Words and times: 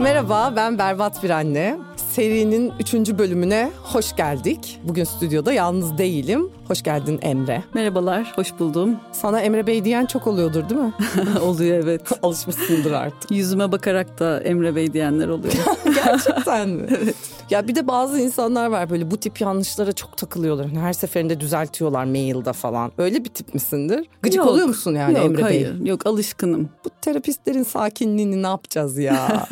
Merhaba, 0.00 0.52
ben 0.56 0.78
Berbat 0.78 1.22
bir 1.22 1.30
anne. 1.30 1.78
Serinin 2.12 2.72
üçüncü 2.80 3.18
bölümüne 3.18 3.70
hoş 3.82 4.16
geldik. 4.16 4.80
Bugün 4.84 5.04
stüdyoda 5.04 5.52
yalnız 5.52 5.98
değilim. 5.98 6.50
Hoş 6.68 6.82
geldin 6.82 7.18
Emre. 7.22 7.62
Merhabalar, 7.74 8.32
hoş 8.36 8.58
buldum. 8.58 8.96
Sana 9.12 9.40
Emre 9.40 9.66
Bey 9.66 9.84
diyen 9.84 10.06
çok 10.06 10.26
oluyordur 10.26 10.68
değil 10.68 10.80
mi? 10.80 10.92
oluyor 11.42 11.78
evet. 11.78 12.02
Alışmışsındır 12.22 12.92
artık. 12.92 13.30
Yüzüme 13.30 13.72
bakarak 13.72 14.18
da 14.18 14.40
Emre 14.40 14.76
Bey 14.76 14.92
diyenler 14.92 15.28
oluyor. 15.28 15.54
Gerçekten 16.04 16.68
mi? 16.68 16.86
evet. 17.02 17.16
Ya 17.50 17.68
bir 17.68 17.74
de 17.74 17.88
bazı 17.88 18.20
insanlar 18.20 18.66
var 18.66 18.90
böyle 18.90 19.10
bu 19.10 19.16
tip 19.16 19.40
yanlışlara 19.40 19.92
çok 19.92 20.16
takılıyorlar. 20.16 20.66
Hani 20.66 20.78
her 20.78 20.92
seferinde 20.92 21.40
düzeltiyorlar 21.40 22.04
mailde 22.04 22.52
falan. 22.52 22.92
Öyle 22.98 23.24
bir 23.24 23.28
tip 23.28 23.54
misindir? 23.54 24.06
Gıcık 24.22 24.38
Yok. 24.38 24.48
oluyor 24.48 24.66
musun 24.66 24.94
yani 24.94 25.18
yok, 25.18 25.26
Emre 25.26 25.42
hayır, 25.42 25.80
Bey? 25.80 25.88
Yok 25.88 26.06
alışkınım. 26.06 26.68
Bu 26.84 26.90
terapistlerin 27.02 27.62
sakinliğini 27.62 28.42
ne 28.42 28.46
yapacağız 28.46 28.98
ya? 28.98 29.46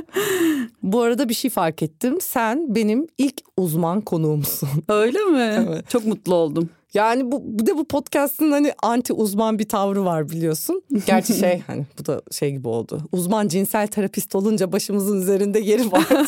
bu 0.82 1.00
arada 1.02 1.28
bir 1.28 1.34
şey 1.34 1.50
fark 1.50 1.82
ettim. 1.82 2.18
Sen 2.20 2.74
benim 2.74 3.06
ilk 3.18 3.40
uzman 3.56 4.00
konuğumsun. 4.00 4.68
Öyle 4.88 5.18
mi? 5.18 5.64
Evet. 5.68 5.90
Çok 5.90 6.06
mutlu 6.06 6.34
oldum. 6.34 6.70
Yani 6.94 7.32
bu 7.32 7.58
bir 7.58 7.66
de 7.66 7.76
bu 7.76 7.84
podcast'ın 7.84 8.50
hani 8.50 8.72
anti 8.82 9.12
uzman 9.12 9.58
bir 9.58 9.68
tavrı 9.68 10.04
var 10.04 10.28
biliyorsun. 10.28 10.82
Gerçi 11.06 11.34
şey 11.34 11.60
hani 11.66 11.86
bu 11.98 12.06
da 12.06 12.22
şey 12.30 12.50
gibi 12.50 12.68
oldu. 12.68 13.00
Uzman 13.12 13.48
cinsel 13.48 13.86
terapist 13.86 14.34
olunca 14.34 14.72
başımızın 14.72 15.22
üzerinde 15.22 15.60
yeri 15.60 15.92
var. 15.92 16.06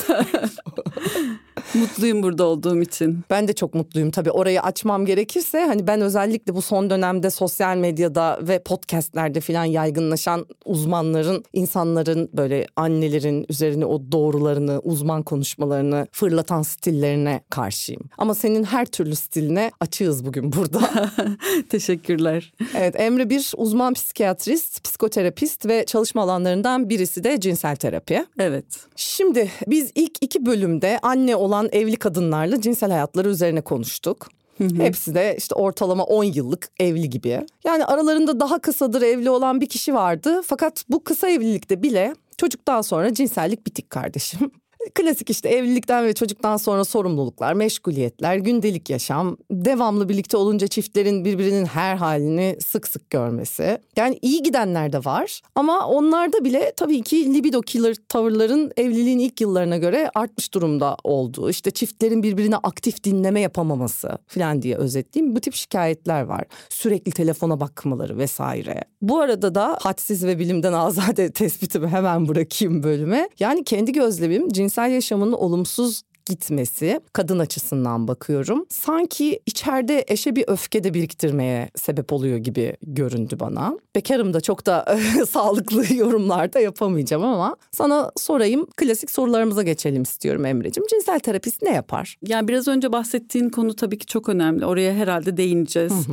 Mutluyum 1.75 2.23
burada 2.23 2.45
olduğum 2.45 2.83
için. 2.83 3.21
ben 3.31 3.49
de 3.49 3.53
çok 3.53 3.75
mutluyum 3.75 4.11
tabii. 4.11 4.31
Orayı 4.31 4.63
açmam 4.63 5.07
gerekirse 5.07 5.65
hani 5.65 5.87
ben 5.87 6.01
özellikle 6.01 6.55
bu 6.55 6.63
son 6.63 6.91
dönemde 6.91 7.31
sosyal 7.31 7.77
medyada 7.77 8.39
ve 8.43 8.63
podcastlerde 8.63 9.41
falan 9.41 9.65
yaygınlaşan 9.65 10.47
uzmanların, 10.65 11.45
insanların 11.53 12.31
böyle 12.33 12.67
annelerin 12.77 13.47
üzerine 13.49 13.87
o 13.87 14.13
doğrularını, 14.13 14.81
uzman 14.81 15.23
konuşmalarını 15.23 16.07
fırlatan 16.13 16.63
stillerine 16.63 17.41
karşıyım. 17.51 18.03
Ama 18.19 18.35
senin 18.35 18.65
her 18.65 18.87
türlü 18.87 19.17
stiline 19.17 19.71
açığız 19.81 20.27
bugün 20.27 20.52
burada. 20.57 21.11
Teşekkürler. 21.69 22.53
Evet 22.77 23.01
Emre 23.01 23.31
bir 23.31 23.53
uzman 23.57 23.95
psikiyatrist, 23.95 24.85
psikoterapist 24.85 25.67
ve 25.67 25.85
çalışma 25.87 26.23
alanlarından 26.23 26.89
birisi 26.89 27.25
de 27.25 27.41
cinsel 27.41 27.77
terapi. 27.77 28.25
Evet. 28.39 28.65
Şimdi 28.97 29.51
biz 29.67 29.93
ilk 29.95 30.13
iki 30.21 30.47
bölümde 30.47 30.99
anne 31.03 31.37
olan 31.37 31.69
evli 31.73 31.97
kadınlarla 31.97 32.61
cinsel 32.61 32.91
hayatları 32.91 33.29
üzerine 33.29 33.61
konuştuk. 33.61 34.29
Hepsi 34.77 35.15
de 35.15 35.35
işte 35.39 35.55
ortalama 35.55 36.05
10 36.05 36.25
yıllık 36.25 36.69
evli 36.81 37.11
gibi. 37.11 37.47
Yani 37.65 37.85
aralarında 37.85 38.41
daha 38.41 38.59
kısadır 38.59 39.03
evli 39.03 39.31
olan 39.31 39.61
bir 39.61 39.67
kişi 39.67 39.95
vardı. 39.95 40.43
Fakat 40.47 40.85
bu 40.89 41.05
kısa 41.05 41.29
evlilikte 41.29 41.83
bile 41.83 42.15
çocuktan 42.37 42.83
sonra 42.83 43.15
cinsellik 43.15 43.67
bitik 43.67 43.91
kardeşim. 43.91 44.51
Klasik 44.95 45.31
işte 45.31 45.49
evlilikten 45.49 46.05
ve 46.05 46.13
çocuktan 46.15 46.57
sonra 46.57 46.85
sorumluluklar, 46.85 47.53
meşguliyetler, 47.53 48.37
gündelik 48.37 48.91
yaşam, 48.91 49.37
devamlı 49.51 50.09
birlikte 50.09 50.37
olunca 50.37 50.67
çiftlerin 50.67 51.25
birbirinin 51.25 51.65
her 51.65 51.97
halini 51.97 52.57
sık 52.67 52.89
sık 52.89 53.11
görmesi. 53.11 53.79
Yani 53.97 54.19
iyi 54.23 54.43
gidenler 54.43 54.93
de 54.93 55.05
var 55.05 55.41
ama 55.55 55.87
onlarda 55.87 56.45
bile 56.45 56.73
tabii 56.77 57.03
ki 57.03 57.35
libido 57.35 57.61
killer 57.61 57.97
tavırların 58.09 58.73
evliliğin 58.77 59.19
ilk 59.19 59.41
yıllarına 59.41 59.77
göre 59.77 60.11
artmış 60.15 60.55
durumda 60.55 60.97
olduğu, 61.05 61.51
işte 61.51 61.71
çiftlerin 61.71 62.23
birbirine 62.23 62.57
aktif 62.57 63.05
dinleme 63.05 63.41
yapamaması 63.41 64.19
falan 64.27 64.63
diye 64.63 64.77
özetleyeyim. 64.77 65.37
Bu 65.37 65.41
tip 65.41 65.55
şikayetler 65.55 66.23
var. 66.23 66.45
Sürekli 66.69 67.13
telefona 67.13 67.61
bakmaları 67.61 68.19
vesaire. 68.19 68.85
Bu 69.03 69.21
arada 69.21 69.55
da 69.55 69.79
hadsiz 69.81 70.27
ve 70.27 70.39
bilimden 70.39 70.73
azade 70.83 71.33
tespitimi 71.33 71.89
hemen 71.89 72.29
bırakayım 72.29 72.83
bölüme. 72.83 73.29
Yani 73.41 73.65
kendi 73.65 73.93
gözlemim 73.93 74.49
cinsel 74.73 74.91
yaşamının 74.91 75.33
olumsuz 75.33 76.03
gitmesi 76.27 77.01
kadın 77.13 77.39
açısından 77.39 78.09
bakıyorum. 78.09 78.67
Sanki 78.69 79.41
içeride 79.47 80.05
eşe 80.09 80.37
bir 80.37 80.45
öfke 80.47 80.85
de 80.85 80.95
biriktirmeye 80.95 81.71
sebep 81.77 82.13
oluyor 82.13 82.39
gibi 82.39 82.77
göründü 82.83 83.37
bana. 83.41 83.79
Bekarım 83.95 84.35
da 84.35 84.41
çok 84.41 84.67
da 84.67 84.99
sağlıklı 85.31 85.95
yorumlar 85.95 86.53
da 86.53 86.61
yapamayacağım 86.61 87.25
ama 87.25 87.57
sana 87.73 88.11
sorayım 88.17 88.67
klasik 88.77 89.11
sorularımıza 89.11 89.63
geçelim 89.63 90.03
istiyorum 90.03 90.45
Emre'cim. 90.45 90.87
Cinsel 90.87 91.21
terapist 91.21 91.63
ne 91.63 91.71
yapar? 91.71 92.17
Yani 92.27 92.49
biraz 92.49 92.69
önce 92.69 92.93
bahsettiğin 92.93 93.51
konu 93.51 93.77
tabii 93.77 93.99
ki 93.99 94.07
çok 94.07 94.29
önemli. 94.29 94.67
Oraya 94.67 94.95
herhalde 94.95 95.37
değineceğiz. 95.37 96.07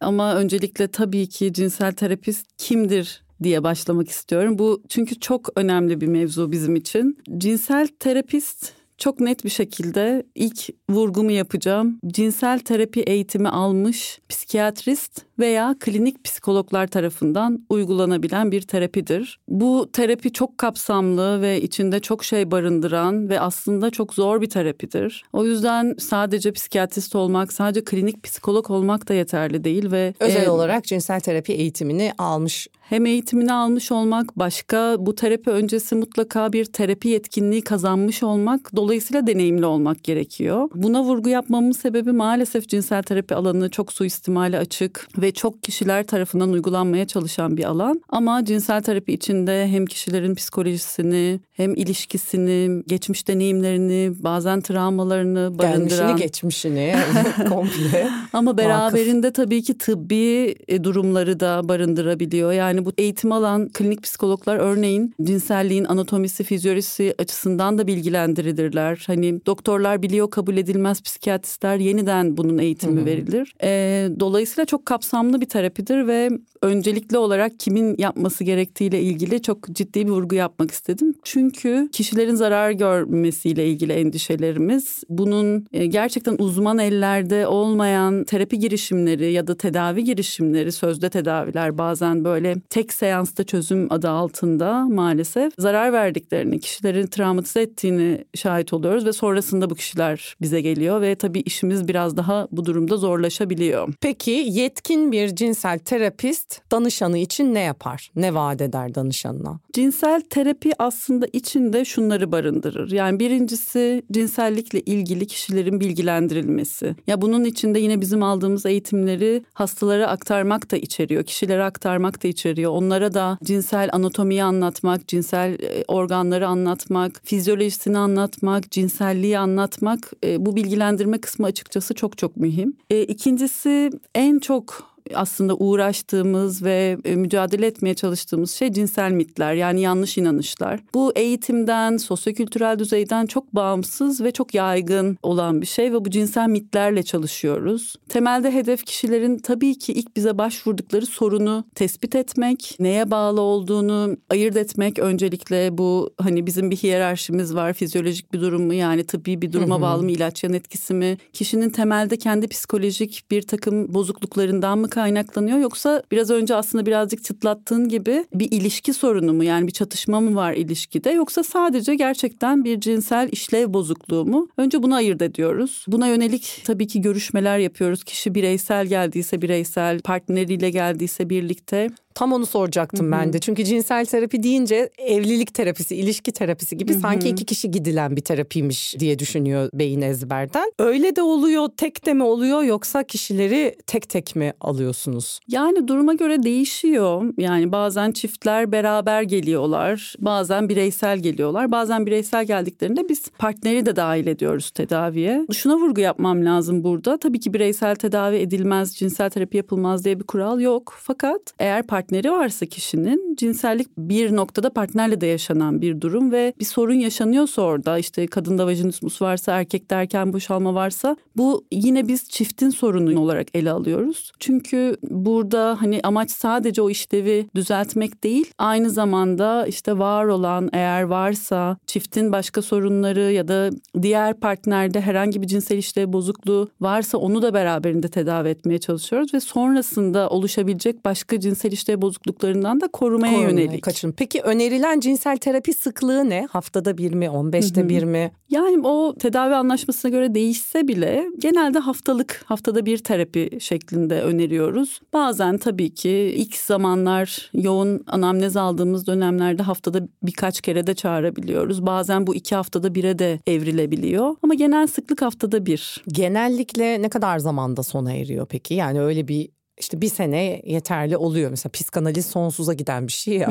Ama 0.00 0.34
öncelikle 0.34 0.88
tabii 0.88 1.28
ki 1.28 1.52
cinsel 1.52 1.92
terapist 1.92 2.46
kimdir 2.58 3.25
diye 3.42 3.64
başlamak 3.64 4.08
istiyorum. 4.08 4.58
Bu 4.58 4.82
çünkü 4.88 5.20
çok 5.20 5.48
önemli 5.56 6.00
bir 6.00 6.06
mevzu 6.06 6.52
bizim 6.52 6.76
için. 6.76 7.18
Cinsel 7.38 7.88
terapist 8.00 8.72
çok 8.98 9.20
net 9.20 9.44
bir 9.44 9.50
şekilde 9.50 10.26
ilk 10.34 10.68
vurgumu 10.90 11.30
yapacağım. 11.30 12.00
Cinsel 12.06 12.58
terapi 12.58 13.00
eğitimi 13.00 13.48
almış 13.48 14.20
psikiyatrist 14.28 15.25
veya 15.38 15.74
klinik 15.80 16.24
psikologlar 16.24 16.86
tarafından 16.86 17.66
uygulanabilen 17.70 18.52
bir 18.52 18.62
terapidir. 18.62 19.38
Bu 19.48 19.90
terapi 19.92 20.32
çok 20.32 20.58
kapsamlı 20.58 21.42
ve 21.42 21.62
içinde 21.62 22.00
çok 22.00 22.24
şey 22.24 22.50
barındıran 22.50 23.28
ve 23.28 23.40
aslında 23.40 23.90
çok 23.90 24.14
zor 24.14 24.40
bir 24.40 24.50
terapidir. 24.50 25.24
O 25.32 25.44
yüzden 25.44 25.94
sadece 25.98 26.52
psikiyatrist 26.52 27.16
olmak, 27.16 27.52
sadece 27.52 27.84
klinik 27.84 28.22
psikolog 28.22 28.70
olmak 28.70 29.08
da 29.08 29.14
yeterli 29.14 29.64
değil 29.64 29.90
ve 29.90 30.14
Özel 30.20 30.46
e, 30.46 30.50
olarak 30.50 30.84
cinsel 30.84 31.20
terapi 31.20 31.52
eğitimini 31.52 32.12
almış 32.18 32.68
hem 32.88 33.06
eğitimini 33.06 33.52
almış 33.52 33.92
olmak, 33.92 34.38
başka 34.38 34.96
bu 34.98 35.14
terapi 35.14 35.50
öncesi 35.50 35.94
mutlaka 35.94 36.52
bir 36.52 36.64
terapi 36.64 37.08
yetkinliği 37.08 37.62
kazanmış 37.62 38.22
olmak, 38.22 38.76
dolayısıyla 38.76 39.26
deneyimli 39.26 39.66
olmak 39.66 40.04
gerekiyor. 40.04 40.68
Buna 40.74 41.02
vurgu 41.02 41.28
yapmamın 41.28 41.72
sebebi 41.72 42.12
maalesef 42.12 42.68
cinsel 42.68 43.02
terapi 43.02 43.34
alanı 43.34 43.70
çok 43.70 43.92
suistimale 43.92 44.58
açık 44.58 45.08
ve 45.18 45.25
çok 45.32 45.62
kişiler 45.62 46.06
tarafından 46.06 46.52
uygulanmaya 46.52 47.06
çalışan 47.06 47.56
bir 47.56 47.64
alan. 47.64 48.02
Ama 48.08 48.44
cinsel 48.44 48.82
terapi 48.82 49.12
içinde 49.12 49.68
hem 49.68 49.86
kişilerin 49.86 50.34
psikolojisini, 50.34 51.40
hem 51.52 51.74
ilişkisini, 51.74 52.82
geçmiş 52.86 53.28
deneyimlerini, 53.28 54.12
bazen 54.18 54.60
travmalarını 54.60 55.58
barındıran... 55.58 55.88
gelmişini 55.88 56.16
geçmişini 56.16 56.94
komple. 57.48 58.08
Ama 58.32 58.58
beraberinde 58.58 59.32
tabii 59.32 59.62
ki 59.62 59.78
tıbbi 59.78 60.54
e, 60.68 60.84
durumları 60.84 61.40
da 61.40 61.68
barındırabiliyor. 61.68 62.52
Yani 62.52 62.84
bu 62.84 62.92
eğitim 62.98 63.32
alan 63.32 63.68
klinik 63.68 64.02
psikologlar 64.02 64.56
örneğin 64.56 65.14
cinselliğin 65.22 65.84
anatomisi, 65.84 66.44
fizyolojisi 66.44 67.14
açısından 67.18 67.78
da 67.78 67.86
bilgilendirilirler. 67.86 69.04
Hani 69.06 69.46
doktorlar 69.46 70.02
biliyor 70.02 70.30
kabul 70.30 70.56
edilmez 70.56 71.02
psikiyatristler 71.02 71.76
yeniden 71.76 72.36
bunun 72.36 72.58
eğitimi 72.58 73.04
verilir. 73.06 73.54
E, 73.62 74.08
dolayısıyla 74.20 74.64
çok 74.64 74.86
kapsamlı 74.86 75.15
bir 75.24 75.46
terapidir 75.46 76.06
ve 76.06 76.30
öncelikli 76.62 77.18
olarak 77.18 77.60
kimin 77.60 77.94
yapması 77.98 78.44
gerektiğiyle 78.44 79.02
ilgili 79.02 79.42
çok 79.42 79.68
ciddi 79.72 80.06
bir 80.06 80.10
vurgu 80.10 80.34
yapmak 80.34 80.70
istedim. 80.70 81.14
Çünkü 81.24 81.88
kişilerin 81.92 82.34
zarar 82.34 82.70
görmesiyle 82.70 83.66
ilgili 83.66 83.92
endişelerimiz 83.92 85.04
bunun 85.08 85.66
e, 85.72 85.86
gerçekten 85.86 86.36
uzman 86.38 86.78
ellerde 86.78 87.46
olmayan 87.46 88.24
terapi 88.24 88.58
girişimleri 88.58 89.32
ya 89.32 89.46
da 89.46 89.56
tedavi 89.56 90.04
girişimleri, 90.04 90.72
sözde 90.72 91.10
tedaviler 91.10 91.78
bazen 91.78 92.24
böyle 92.24 92.56
tek 92.70 92.92
seansta 92.92 93.44
çözüm 93.44 93.86
adı 93.92 94.08
altında 94.08 94.84
maalesef 94.88 95.52
zarar 95.58 95.92
verdiklerini, 95.92 96.60
kişilerin 96.60 97.06
travmatize 97.06 97.60
ettiğini 97.60 98.24
şahit 98.34 98.72
oluyoruz 98.72 99.06
ve 99.06 99.12
sonrasında 99.12 99.70
bu 99.70 99.74
kişiler 99.74 100.36
bize 100.40 100.60
geliyor 100.60 101.00
ve 101.00 101.14
tabii 101.14 101.40
işimiz 101.40 101.88
biraz 101.88 102.16
daha 102.16 102.48
bu 102.52 102.64
durumda 102.66 102.96
zorlaşabiliyor. 102.96 103.94
Peki 104.00 104.30
yetkin 104.30 105.05
bir 105.12 105.36
cinsel 105.36 105.78
terapist 105.78 106.60
danışanı 106.72 107.18
için 107.18 107.54
ne 107.54 107.60
yapar? 107.60 108.10
Ne 108.16 108.34
vaat 108.34 108.60
eder 108.60 108.94
danışanına? 108.94 109.60
Cinsel 109.72 110.20
terapi 110.20 110.72
aslında 110.78 111.26
içinde 111.32 111.84
şunları 111.84 112.32
barındırır. 112.32 112.90
Yani 112.90 113.20
birincisi 113.20 114.02
cinsellikle 114.12 114.80
ilgili 114.80 115.26
kişilerin 115.26 115.80
bilgilendirilmesi. 115.80 116.96
Ya 117.06 117.22
bunun 117.22 117.44
içinde 117.44 117.78
yine 117.78 118.00
bizim 118.00 118.22
aldığımız 118.22 118.66
eğitimleri 118.66 119.44
hastalara 119.54 120.06
aktarmak 120.06 120.70
da 120.70 120.76
içeriyor, 120.76 121.24
kişilere 121.24 121.64
aktarmak 121.64 122.24
da 122.24 122.28
içeriyor. 122.28 122.72
Onlara 122.72 123.14
da 123.14 123.38
cinsel 123.44 123.88
anatomiyi 123.92 124.44
anlatmak, 124.44 125.08
cinsel 125.08 125.60
e, 125.60 125.84
organları 125.88 126.46
anlatmak, 126.48 127.20
fizyolojisini 127.24 127.98
anlatmak, 127.98 128.70
cinselliği 128.70 129.38
anlatmak 129.38 130.12
e, 130.24 130.46
bu 130.46 130.56
bilgilendirme 130.56 131.18
kısmı 131.18 131.46
açıkçası 131.46 131.94
çok 131.94 132.18
çok 132.18 132.36
mühim. 132.36 132.76
E, 132.90 133.02
ikincisi 133.02 133.90
en 134.14 134.38
çok 134.38 134.95
aslında 135.14 135.54
uğraştığımız 135.54 136.62
ve 136.62 136.98
e, 137.04 137.16
mücadele 137.16 137.66
etmeye 137.66 137.94
çalıştığımız 137.94 138.50
şey 138.50 138.72
cinsel 138.72 139.10
mitler 139.10 139.54
yani 139.54 139.80
yanlış 139.80 140.18
inanışlar. 140.18 140.80
Bu 140.94 141.12
eğitimden, 141.16 141.96
sosyokültürel 141.96 142.78
düzeyden 142.78 143.26
çok 143.26 143.54
bağımsız 143.54 144.20
ve 144.20 144.30
çok 144.30 144.54
yaygın 144.54 145.18
olan 145.22 145.60
bir 145.60 145.66
şey 145.66 145.92
ve 145.92 146.04
bu 146.04 146.10
cinsel 146.10 146.48
mitlerle 146.48 147.02
çalışıyoruz. 147.02 147.96
Temelde 148.08 148.50
hedef 148.54 148.84
kişilerin 148.84 149.38
tabii 149.38 149.78
ki 149.78 149.92
ilk 149.92 150.16
bize 150.16 150.38
başvurdukları 150.38 151.06
sorunu 151.06 151.64
tespit 151.74 152.14
etmek, 152.14 152.76
neye 152.78 153.10
bağlı 153.10 153.40
olduğunu 153.40 154.16
ayırt 154.30 154.56
etmek 154.56 154.98
öncelikle 154.98 155.78
bu 155.78 156.10
hani 156.18 156.46
bizim 156.46 156.70
bir 156.70 156.76
hiyerarşimiz 156.76 157.54
var. 157.54 157.72
Fizyolojik 157.72 158.32
bir 158.32 158.40
durum 158.40 158.62
mu 158.62 158.74
yani 158.74 159.04
tıbbi 159.04 159.42
bir 159.42 159.52
duruma 159.52 159.80
bağlı 159.80 160.02
mı 160.02 160.10
ilaç 160.10 160.44
yan 160.44 160.52
etkisi 160.52 160.94
mi? 160.94 161.18
Kişinin 161.32 161.70
temelde 161.70 162.16
kendi 162.16 162.48
psikolojik 162.48 163.24
bir 163.30 163.42
takım 163.42 163.94
bozukluklarından 163.94 164.78
mı 164.78 164.88
kaynaklanıyor 164.96 165.58
yoksa 165.58 166.02
biraz 166.12 166.30
önce 166.30 166.54
aslında 166.54 166.86
birazcık 166.86 167.24
çıtlattığın 167.24 167.88
gibi 167.88 168.24
bir 168.34 168.52
ilişki 168.52 168.92
sorunu 168.92 169.32
mu 169.32 169.44
yani 169.44 169.66
bir 169.66 169.72
çatışma 169.72 170.20
mı 170.20 170.34
var 170.34 170.54
ilişkide 170.54 171.10
yoksa 171.10 171.42
sadece 171.42 171.94
gerçekten 171.94 172.64
bir 172.64 172.80
cinsel 172.80 173.28
işlev 173.32 173.74
bozukluğu 173.74 174.24
mu? 174.24 174.48
Önce 174.56 174.82
bunu 174.82 174.94
ayırt 174.94 175.22
ediyoruz. 175.22 175.84
Buna 175.88 176.08
yönelik 176.08 176.62
tabii 176.64 176.86
ki 176.86 177.00
görüşmeler 177.00 177.58
yapıyoruz. 177.58 178.04
Kişi 178.04 178.34
bireysel 178.34 178.86
geldiyse 178.86 179.42
bireysel, 179.42 180.00
partneriyle 180.00 180.70
geldiyse 180.70 181.30
birlikte 181.30 181.88
Tam 182.16 182.32
onu 182.32 182.46
soracaktım 182.46 183.12
ben 183.12 183.32
de. 183.32 183.38
Çünkü 183.38 183.64
cinsel 183.64 184.06
terapi 184.06 184.42
deyince 184.42 184.90
evlilik 184.98 185.54
terapisi, 185.54 185.96
ilişki 185.96 186.32
terapisi 186.32 186.76
gibi 186.76 186.94
sanki 186.94 187.28
iki 187.28 187.44
kişi 187.44 187.70
gidilen 187.70 188.16
bir 188.16 188.20
terapiymiş 188.20 188.94
diye 188.98 189.18
düşünüyor 189.18 189.70
beyin 189.74 190.00
ezberden. 190.00 190.72
Öyle 190.78 191.16
de 191.16 191.22
oluyor, 191.22 191.68
tek 191.76 192.06
de 192.06 192.14
mi 192.14 192.22
oluyor 192.22 192.62
yoksa 192.62 193.02
kişileri 193.04 193.76
tek 193.86 194.08
tek 194.08 194.36
mi 194.36 194.52
alıyorsunuz? 194.60 195.40
Yani 195.48 195.88
duruma 195.88 196.14
göre 196.14 196.42
değişiyor. 196.42 197.34
Yani 197.38 197.72
bazen 197.72 198.12
çiftler 198.12 198.72
beraber 198.72 199.22
geliyorlar, 199.22 200.14
bazen 200.18 200.68
bireysel 200.68 201.18
geliyorlar. 201.18 201.72
Bazen 201.72 202.06
bireysel 202.06 202.44
geldiklerinde 202.44 203.08
biz 203.08 203.30
partneri 203.38 203.86
de 203.86 203.96
dahil 203.96 204.26
ediyoruz 204.26 204.70
tedaviye. 204.70 205.46
Şuna 205.52 205.76
vurgu 205.76 206.00
yapmam 206.00 206.44
lazım 206.44 206.84
burada. 206.84 207.18
Tabii 207.18 207.40
ki 207.40 207.54
bireysel 207.54 207.96
tedavi 207.96 208.36
edilmez, 208.36 208.96
cinsel 208.96 209.30
terapi 209.30 209.56
yapılmaz 209.56 210.04
diye 210.04 210.20
bir 210.20 210.24
kural 210.24 210.60
yok. 210.60 210.94
Fakat 210.98 211.40
eğer 211.58 211.86
partner 211.86 212.05
partneri 212.06 212.32
varsa 212.32 212.66
kişinin 212.66 213.36
cinsellik 213.36 213.88
bir 213.98 214.36
noktada 214.36 214.70
partnerle 214.70 215.20
de 215.20 215.26
yaşanan 215.26 215.82
bir 215.82 216.00
durum 216.00 216.32
ve 216.32 216.52
bir 216.60 216.64
sorun 216.64 216.94
yaşanıyorsa 216.94 217.62
orada 217.62 217.98
işte 217.98 218.26
kadında 218.26 218.66
vajinismus 218.66 219.22
varsa 219.22 219.52
erkek 219.52 219.90
derken 219.90 220.32
boşalma 220.32 220.74
varsa 220.74 221.16
bu 221.36 221.64
yine 221.72 222.08
biz 222.08 222.28
çiftin 222.28 222.70
sorunu 222.70 223.20
olarak 223.20 223.46
ele 223.54 223.70
alıyoruz. 223.70 224.32
Çünkü 224.38 224.96
burada 225.10 225.76
hani 225.80 226.00
amaç 226.02 226.30
sadece 226.30 226.82
o 226.82 226.90
işlevi 226.90 227.46
düzeltmek 227.54 228.24
değil 228.24 228.50
aynı 228.58 228.90
zamanda 228.90 229.66
işte 229.66 229.98
var 229.98 230.24
olan 230.24 230.70
eğer 230.72 231.02
varsa 231.02 231.76
çiftin 231.86 232.32
başka 232.32 232.62
sorunları 232.62 233.32
ya 233.32 233.48
da 233.48 233.70
diğer 234.02 234.34
partnerde 234.40 235.00
herhangi 235.00 235.42
bir 235.42 235.46
cinsel 235.46 235.78
işlev 235.78 236.12
bozukluğu 236.12 236.68
varsa 236.80 237.18
onu 237.18 237.42
da 237.42 237.54
beraberinde 237.54 238.08
tedavi 238.08 238.48
etmeye 238.48 238.78
çalışıyoruz 238.78 239.34
ve 239.34 239.40
sonrasında 239.40 240.28
oluşabilecek 240.28 241.04
başka 241.04 241.40
cinsel 241.40 241.72
işlev 241.72 241.95
bozukluklarından 242.02 242.80
da 242.80 242.88
korumaya, 242.88 243.32
korumaya 243.32 243.50
yönelik. 243.50 243.82
Kaçın. 243.82 244.12
Peki 244.12 244.42
önerilen 244.42 245.00
cinsel 245.00 245.36
terapi 245.36 245.72
sıklığı 245.72 246.30
ne? 246.30 246.46
Haftada 246.50 246.98
bir 246.98 247.14
mi, 247.14 247.24
15'te 247.24 247.88
bir 247.88 248.02
mi? 248.02 248.32
Yani 248.50 248.86
o 248.86 249.14
tedavi 249.18 249.54
anlaşmasına 249.54 250.10
göre 250.10 250.34
değişse 250.34 250.88
bile 250.88 251.26
genelde 251.38 251.78
haftalık, 251.78 252.42
haftada 252.46 252.86
bir 252.86 252.98
terapi 252.98 253.58
şeklinde 253.60 254.22
öneriyoruz. 254.22 255.00
Bazen 255.12 255.58
tabii 255.58 255.94
ki 255.94 256.10
ilk 256.10 256.56
zamanlar 256.56 257.50
yoğun 257.54 258.04
anamnez 258.06 258.56
aldığımız 258.56 259.06
dönemlerde 259.06 259.62
haftada 259.62 260.08
birkaç 260.22 260.60
kere 260.60 260.86
de 260.86 260.94
çağırabiliyoruz. 260.94 261.86
Bazen 261.86 262.26
bu 262.26 262.34
iki 262.34 262.54
haftada 262.54 262.94
bire 262.94 263.18
de 263.18 263.40
evrilebiliyor. 263.46 264.36
Ama 264.42 264.54
genel 264.54 264.86
sıklık 264.86 265.22
haftada 265.22 265.66
bir. 265.66 266.04
Genellikle 266.08 267.02
ne 267.02 267.08
kadar 267.08 267.38
zamanda 267.38 267.82
sona 267.82 268.12
eriyor 268.12 268.46
peki? 268.46 268.74
Yani 268.74 269.00
öyle 269.00 269.28
bir 269.28 269.55
işte 269.78 270.00
bir 270.00 270.08
sene 270.08 270.62
yeterli 270.64 271.16
oluyor. 271.16 271.50
Mesela 271.50 271.70
psikanaliz 271.70 272.26
sonsuza 272.26 272.72
giden 272.72 273.06
bir 273.06 273.12
şey 273.12 273.34
ya. 273.34 273.50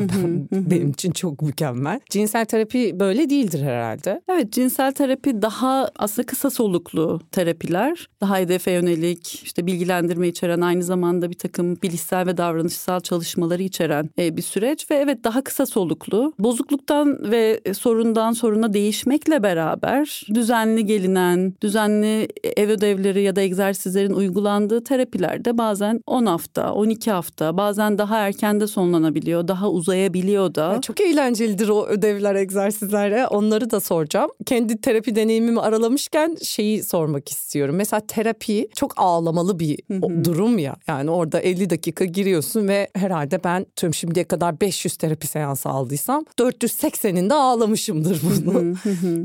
benim 0.52 0.90
için 0.90 1.10
çok 1.10 1.42
mükemmel. 1.42 2.00
Cinsel 2.10 2.44
terapi 2.44 3.00
böyle 3.00 3.30
değildir 3.30 3.62
herhalde. 3.62 4.20
Evet 4.28 4.52
cinsel 4.52 4.92
terapi 4.92 5.42
daha 5.42 5.90
aslında 5.96 6.26
kısa 6.26 6.50
soluklu 6.50 7.20
terapiler. 7.32 8.08
Daha 8.20 8.38
hedefe 8.38 8.70
yönelik 8.70 9.42
işte 9.44 9.66
bilgilendirme 9.66 10.28
içeren 10.28 10.60
aynı 10.60 10.82
zamanda 10.82 11.30
bir 11.30 11.38
takım 11.38 11.76
bilişsel 11.82 12.26
ve 12.26 12.36
davranışsal 12.36 13.00
çalışmaları 13.00 13.62
içeren 13.62 14.10
e, 14.18 14.36
bir 14.36 14.42
süreç. 14.42 14.90
Ve 14.90 14.94
evet 14.94 15.24
daha 15.24 15.44
kısa 15.44 15.66
soluklu. 15.66 16.32
Bozukluktan 16.38 17.30
ve 17.30 17.60
sorundan 17.74 18.32
soruna 18.32 18.72
değişmekle 18.72 19.42
beraber 19.42 20.26
düzenli 20.34 20.86
gelinen, 20.86 21.54
düzenli 21.62 22.28
ev 22.56 22.68
ödevleri 22.68 23.22
ya 23.22 23.36
da 23.36 23.40
egzersizlerin 23.40 24.12
uygulandığı 24.12 24.84
terapilerde 24.84 25.58
bazen 25.58 26.00
10 26.16 26.26
hafta, 26.26 26.72
12 26.74 27.10
hafta 27.10 27.56
bazen 27.56 27.98
daha 27.98 28.18
erken 28.18 28.60
de 28.60 28.66
sonlanabiliyor, 28.66 29.48
daha 29.48 29.70
uzayabiliyor 29.70 30.54
da. 30.54 30.72
Ya 30.72 30.80
çok 30.80 31.00
eğlencelidir 31.00 31.68
o 31.68 31.86
ödevler, 31.86 32.34
egzersizler. 32.34 33.26
Onları 33.30 33.70
da 33.70 33.80
soracağım. 33.80 34.30
Kendi 34.46 34.80
terapi 34.80 35.16
deneyimimi 35.16 35.60
aralamışken 35.60 36.36
şeyi 36.42 36.82
sormak 36.82 37.28
istiyorum. 37.28 37.76
Mesela 37.76 38.00
terapi 38.00 38.68
çok 38.74 38.92
ağlamalı 38.96 39.58
bir 39.58 39.78
durum 40.24 40.58
ya. 40.58 40.76
Yani 40.88 41.10
orada 41.10 41.40
50 41.40 41.70
dakika 41.70 42.04
giriyorsun 42.04 42.68
ve 42.68 42.88
herhalde 42.94 43.44
ben 43.44 43.66
tüm 43.76 43.94
şimdiye 43.94 44.24
kadar 44.24 44.60
500 44.60 44.96
terapi 44.96 45.26
seansı 45.26 45.68
aldıysam 45.68 46.24
480'inde 46.38 47.34
ağlamışımdır 47.34 48.20
bunu. 48.22 48.74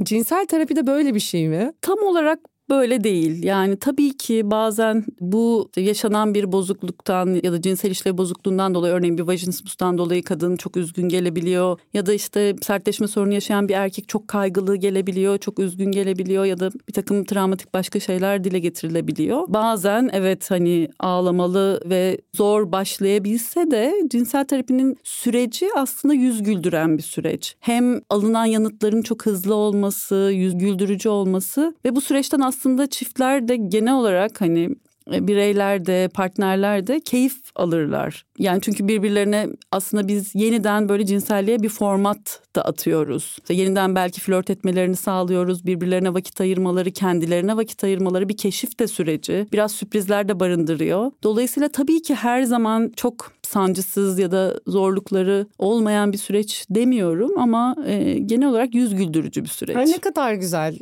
Cinsel 0.04 0.46
terapi 0.46 0.76
de 0.76 0.88
böyle 0.88 1.16
bir 1.16 1.20
şey 1.20 1.48
mi? 1.48 1.74
Tam 1.82 2.00
olarak 2.00 2.40
böyle 2.72 3.04
değil. 3.04 3.44
Yani 3.44 3.76
tabii 3.76 4.18
ki 4.18 4.52
bazen 4.52 5.06
bu 5.20 5.70
yaşanan 5.78 6.34
bir 6.34 6.52
bozukluktan 6.52 7.40
ya 7.44 7.52
da 7.52 7.62
cinsel 7.62 7.92
işlev 7.92 8.18
bozukluğundan 8.18 8.76
dolayı 8.76 8.94
örneğin 8.94 9.18
bir 9.18 9.24
vajinismustan 9.24 9.98
dolayı 9.98 10.24
kadın 10.24 10.58
çok 10.58 10.78
üzgün 10.78 11.10
gelebiliyor. 11.10 11.80
Ya 11.94 12.06
da 12.06 12.14
işte 12.14 12.56
sertleşme 12.62 13.08
sorunu 13.08 13.34
yaşayan 13.34 13.70
bir 13.70 13.74
erkek 13.74 14.08
çok 14.08 14.28
kaygılı 14.28 14.76
gelebiliyor, 14.76 15.38
çok 15.38 15.60
üzgün 15.60 15.92
gelebiliyor 15.92 16.46
ya 16.46 16.60
da 16.60 16.72
bir 16.88 16.94
takım 16.94 17.24
travmatik 17.24 17.74
başka 17.74 18.00
şeyler 18.00 18.44
dile 18.44 18.60
getirilebiliyor. 18.60 19.44
Bazen 19.48 20.10
evet 20.14 20.52
hani 20.52 20.88
ağlamalı 21.00 21.82
ve 21.86 22.18
zor 22.36 22.72
başlayabilse 22.72 23.72
de 23.72 23.94
cinsel 24.12 24.46
terapinin 24.46 24.98
süreci 25.04 25.70
aslında 25.76 26.14
yüz 26.14 26.44
güldüren 26.44 26.98
bir 26.98 27.04
süreç. 27.04 27.56
Hem 27.60 28.02
alınan 28.10 28.46
yanıtların 28.46 29.02
çok 29.02 29.26
hızlı 29.26 29.56
olması, 29.56 30.32
yüz 30.34 30.58
güldürücü 30.58 31.10
olması 31.10 31.76
ve 31.86 31.96
bu 31.96 32.02
süreçten 32.02 32.40
aslında 32.40 32.61
aslında 32.62 32.88
çiftler 32.88 33.48
de 33.48 33.56
genel 33.56 33.94
olarak 33.94 34.42
hani 34.42 34.70
e, 35.14 35.28
bireyler 35.28 35.86
de 35.86 36.10
partnerler 36.14 36.88
de 36.88 37.00
keyif 37.00 37.36
alırlar. 37.56 38.26
Yani 38.38 38.62
çünkü 38.62 38.88
birbirlerine 38.88 39.48
aslında 39.72 40.08
biz 40.08 40.36
yeniden 40.36 40.90
böyle 40.90 41.06
cinselliğe 41.06 41.60
bir 41.60 41.70
format 41.70 42.42
da 42.56 42.62
atıyoruz. 42.62 43.36
İşte 43.38 43.54
yeniden 43.54 43.96
belki 43.96 44.22
flört 44.22 44.50
etmelerini 44.50 44.96
sağlıyoruz. 44.96 45.66
Birbirlerine 45.66 46.14
vakit 46.14 46.42
ayırmaları, 46.42 46.92
kendilerine 46.92 47.58
vakit 47.58 47.84
ayırmaları 47.84 48.30
bir 48.30 48.38
keşif 48.38 48.80
de 48.80 48.88
süreci. 48.88 49.48
Biraz 49.54 49.72
sürprizler 49.72 50.28
de 50.28 50.40
barındırıyor. 50.40 51.12
Dolayısıyla 51.24 51.70
tabii 51.70 52.02
ki 52.02 52.16
her 52.16 52.44
zaman 52.44 52.92
çok 52.96 53.32
sancısız 53.44 54.20
ya 54.20 54.32
da 54.32 54.60
zorlukları 54.68 55.48
olmayan 55.58 56.14
bir 56.14 56.18
süreç 56.18 56.66
demiyorum 56.70 57.32
ama 57.38 57.76
e, 57.86 58.20
genel 58.20 58.50
olarak 58.50 58.76
yüz 58.76 58.96
güldürücü 58.96 59.44
bir 59.44 59.50
süreç. 59.50 59.78
Ay 59.78 59.86
ne 59.86 59.98
kadar 59.98 60.34
güzel 60.34 60.78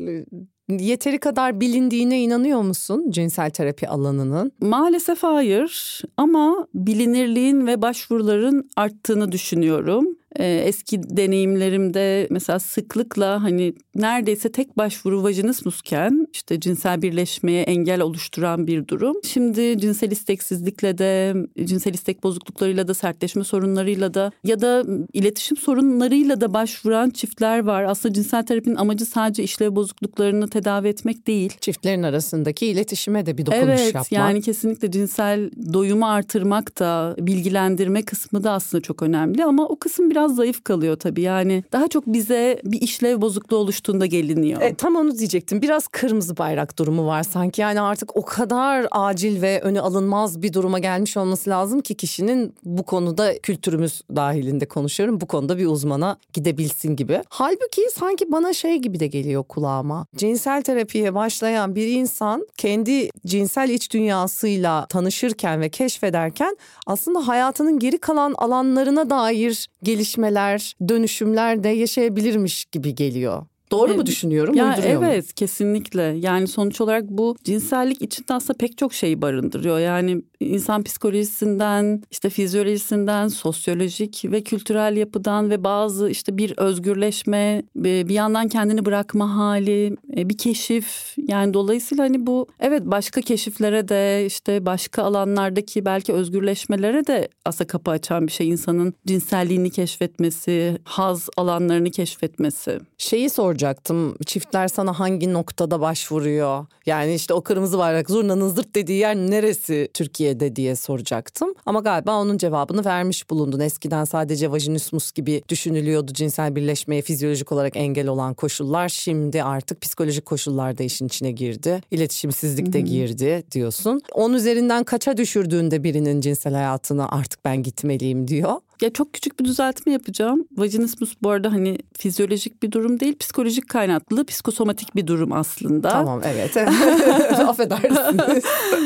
yeteri 0.69 1.19
kadar 1.19 1.61
bilindiğine 1.61 2.21
inanıyor 2.21 2.61
musun 2.61 3.11
cinsel 3.11 3.49
terapi 3.49 3.87
alanının? 3.87 4.51
Maalesef 4.61 5.23
hayır 5.23 6.01
ama 6.17 6.67
bilinirliğin 6.73 7.67
ve 7.67 7.81
başvuruların 7.81 8.69
arttığını 8.75 9.31
düşünüyorum. 9.31 10.18
Ee, 10.35 10.63
eski 10.65 11.17
deneyimlerimde 11.17 12.27
mesela 12.29 12.59
sıklıkla 12.59 13.43
hani 13.43 13.73
neredeyse 13.95 14.51
tek 14.51 14.77
başvuru 14.77 15.23
vajinismusken 15.23 16.27
işte 16.33 16.59
cinsel 16.59 17.01
birleşmeye 17.01 17.63
engel 17.63 18.01
oluşturan 18.01 18.67
bir 18.67 18.87
durum. 18.87 19.15
Şimdi 19.23 19.77
cinsel 19.77 20.11
isteksizlikle 20.11 20.97
de 20.97 21.35
cinsel 21.63 21.93
istek 21.93 22.23
bozukluklarıyla 22.23 22.87
da 22.87 22.93
sertleşme 22.93 23.43
sorunlarıyla 23.43 24.13
da 24.13 24.31
ya 24.43 24.61
da 24.61 24.83
iletişim 25.13 25.57
sorunlarıyla 25.57 26.41
da 26.41 26.53
başvuran 26.53 27.09
çiftler 27.09 27.63
var. 27.63 27.83
Aslında 27.83 28.13
cinsel 28.13 28.45
terapinin 28.45 28.75
amacı 28.75 29.05
sadece 29.05 29.43
işlev 29.43 29.75
bozukluklarını 29.75 30.49
tedavi 30.49 30.87
etmek 30.87 31.27
değil. 31.27 31.53
Çiftlerin 31.61 32.03
arasındaki 32.03 32.67
iletişime 32.67 33.25
de 33.25 33.37
bir 33.37 33.45
dokunuş 33.45 33.63
evet, 33.63 33.79
yapmak. 33.85 33.95
Evet 33.95 34.11
yani 34.11 34.41
kesinlikle 34.41 34.91
cinsel 34.91 35.51
doyumu 35.73 36.07
artırmak 36.07 36.79
da 36.79 37.15
bilgilendirme 37.19 38.01
kısmı 38.01 38.43
da 38.43 38.51
aslında 38.51 38.81
çok 38.81 39.03
önemli 39.03 39.45
ama 39.45 39.67
o 39.67 39.79
kısım 39.79 40.09
biraz 40.09 40.18
biraz 40.19 40.35
zayıf 40.35 40.63
kalıyor 40.63 40.95
tabii. 40.95 41.21
Yani 41.21 41.63
daha 41.71 41.87
çok 41.87 42.07
bize 42.07 42.61
bir 42.63 42.81
işlev 42.81 43.21
bozukluğu 43.21 43.57
oluştuğunda 43.57 44.05
geliniyor. 44.05 44.61
E, 44.61 44.73
tam 44.73 44.95
onu 44.95 45.17
diyecektim. 45.17 45.61
Biraz 45.61 45.87
kırmızı 45.87 46.37
bayrak 46.37 46.79
durumu 46.79 47.05
var 47.05 47.23
sanki. 47.23 47.61
Yani 47.61 47.81
artık 47.81 48.17
o 48.17 48.25
kadar 48.25 48.87
acil 48.91 49.41
ve 49.41 49.61
önü 49.61 49.81
alınmaz 49.81 50.41
bir 50.41 50.53
duruma 50.53 50.79
gelmiş 50.79 51.17
olması 51.17 51.49
lazım 51.49 51.81
ki 51.81 51.95
kişinin 51.95 52.53
bu 52.63 52.83
konuda 52.83 53.39
kültürümüz 53.39 54.01
dahilinde 54.15 54.67
konuşuyorum. 54.67 55.21
Bu 55.21 55.25
konuda 55.25 55.57
bir 55.57 55.65
uzmana 55.65 56.17
gidebilsin 56.33 56.95
gibi. 56.95 57.23
Halbuki 57.29 57.81
sanki 57.95 58.31
bana 58.31 58.53
şey 58.53 58.77
gibi 58.77 58.99
de 58.99 59.07
geliyor 59.07 59.43
kulağıma. 59.43 60.05
Cinsel 60.15 60.61
terapiye 60.61 61.15
başlayan 61.15 61.75
bir 61.75 61.87
insan 61.87 62.47
kendi 62.57 63.09
cinsel 63.25 63.69
iç 63.69 63.93
dünyasıyla 63.93 64.85
tanışırken 64.85 65.61
ve 65.61 65.69
keşfederken 65.69 66.57
aslında 66.87 67.27
hayatının 67.27 67.79
geri 67.79 67.97
kalan 67.97 68.33
alanlarına 68.37 69.09
dair 69.09 69.69
gelişmeler, 70.09 70.73
dönüşümler 70.89 71.63
de 71.63 71.69
yaşayabilirmiş 71.69 72.65
gibi 72.65 72.95
geliyor. 72.95 73.45
Doğru 73.71 73.93
mu 73.93 74.05
düşünüyorum? 74.05 74.55
Ya 74.55 74.69
Uyduruyor 74.69 75.03
evet 75.03 75.25
mu? 75.25 75.31
kesinlikle. 75.35 76.01
Yani 76.01 76.47
sonuç 76.47 76.81
olarak 76.81 77.09
bu 77.09 77.35
cinsellik 77.43 78.01
içinde 78.01 78.33
aslında 78.33 78.57
pek 78.57 78.77
çok 78.77 78.93
şeyi 78.93 79.21
barındırıyor. 79.21 79.79
Yani 79.79 80.21
insan 80.39 80.83
psikolojisinden, 80.83 82.03
işte 82.11 82.29
fizyolojisinden, 82.29 83.27
sosyolojik 83.27 84.21
ve 84.25 84.41
kültürel 84.43 84.97
yapıdan 84.97 85.49
ve 85.49 85.63
bazı 85.63 86.09
işte 86.09 86.37
bir 86.37 86.53
özgürleşme, 86.57 87.63
bir 87.75 88.09
yandan 88.09 88.47
kendini 88.47 88.85
bırakma 88.85 89.35
hali, 89.35 89.95
e, 90.17 90.29
bir 90.29 90.37
keşif. 90.37 91.15
Yani 91.27 91.53
dolayısıyla 91.53 92.03
hani 92.03 92.27
bu 92.27 92.47
evet 92.59 92.81
başka 92.85 93.21
keşiflere 93.21 93.87
de 93.87 94.25
işte 94.25 94.65
başka 94.65 95.03
alanlardaki 95.03 95.85
belki 95.85 96.13
özgürleşmelere 96.13 97.07
de 97.07 97.29
aslında 97.45 97.67
kapı 97.67 97.91
açan 97.91 98.27
bir 98.27 98.31
şey. 98.31 98.49
insanın 98.49 98.93
cinselliğini 99.07 99.69
keşfetmesi, 99.69 100.77
haz 100.83 101.29
alanlarını 101.37 101.91
keşfetmesi. 101.91 102.79
Şeyi 102.97 103.29
soracaktım. 103.59 104.15
Çiftler 104.25 104.67
sana 104.67 104.99
hangi 104.99 105.33
noktada 105.33 105.81
başvuruyor? 105.81 106.65
Yani 106.85 107.13
işte 107.13 107.33
o 107.33 107.41
kırmızı 107.41 107.77
bayrak 107.77 108.09
zurnanın 108.09 108.49
zırt 108.49 108.75
dediği 108.75 108.99
yer 108.99 109.15
neresi 109.15 109.89
Türkiye'de 109.93 110.55
diye 110.55 110.75
soracaktım. 110.75 111.53
Ama 111.65 111.79
galiba 111.79 112.21
onun 112.21 112.37
cevabını 112.37 112.85
vermiş 112.85 113.29
bulundun. 113.29 113.59
Eskiden 113.59 114.03
sadece 114.03 114.51
vajinismus 114.51 115.11
gibi 115.11 115.41
düşünülüyordu 115.49 116.13
cinsel 116.13 116.55
birleşmeye 116.55 117.01
fizyolojik 117.01 117.51
olarak 117.51 117.75
engel 117.75 118.07
olan 118.07 118.33
koşullar. 118.33 118.89
Şimdi 118.89 119.43
artık 119.43 119.81
psikolojik 119.81 120.25
koşullar 120.25 120.77
da 120.77 120.83
işin 120.83 121.07
içine 121.07 121.31
girdi. 121.31 121.81
İletişimsizlik 121.91 122.73
de 122.73 122.81
girdi 122.81 123.43
diyorsun. 123.51 124.01
Onun 124.13 124.33
üzerinden 124.33 124.83
kaça 124.83 125.17
düşürdüğünde 125.17 125.83
birinin 125.83 126.21
cinsel 126.21 126.53
hayatını 126.53 127.11
artık 127.11 127.45
ben 127.45 127.63
gitmeliyim 127.63 128.27
diyor. 128.27 128.53
Ya 128.81 128.93
çok 128.93 129.13
küçük 129.13 129.39
bir 129.39 129.45
düzeltme 129.45 129.93
yapacağım. 129.93 130.45
Vajinismus 130.57 131.13
bu 131.23 131.29
arada 131.29 131.51
hani 131.51 131.77
fizyolojik 131.97 132.63
bir 132.63 132.71
durum 132.71 132.99
değil, 132.99 133.17
psikolojik 133.19 133.69
kaynaklı, 133.69 134.25
psikosomatik 134.25 134.95
bir 134.95 135.07
durum 135.07 135.31
aslında. 135.33 135.89
Tamam 135.89 136.21
evet. 136.25 136.57
Affedersiniz. 137.47 138.43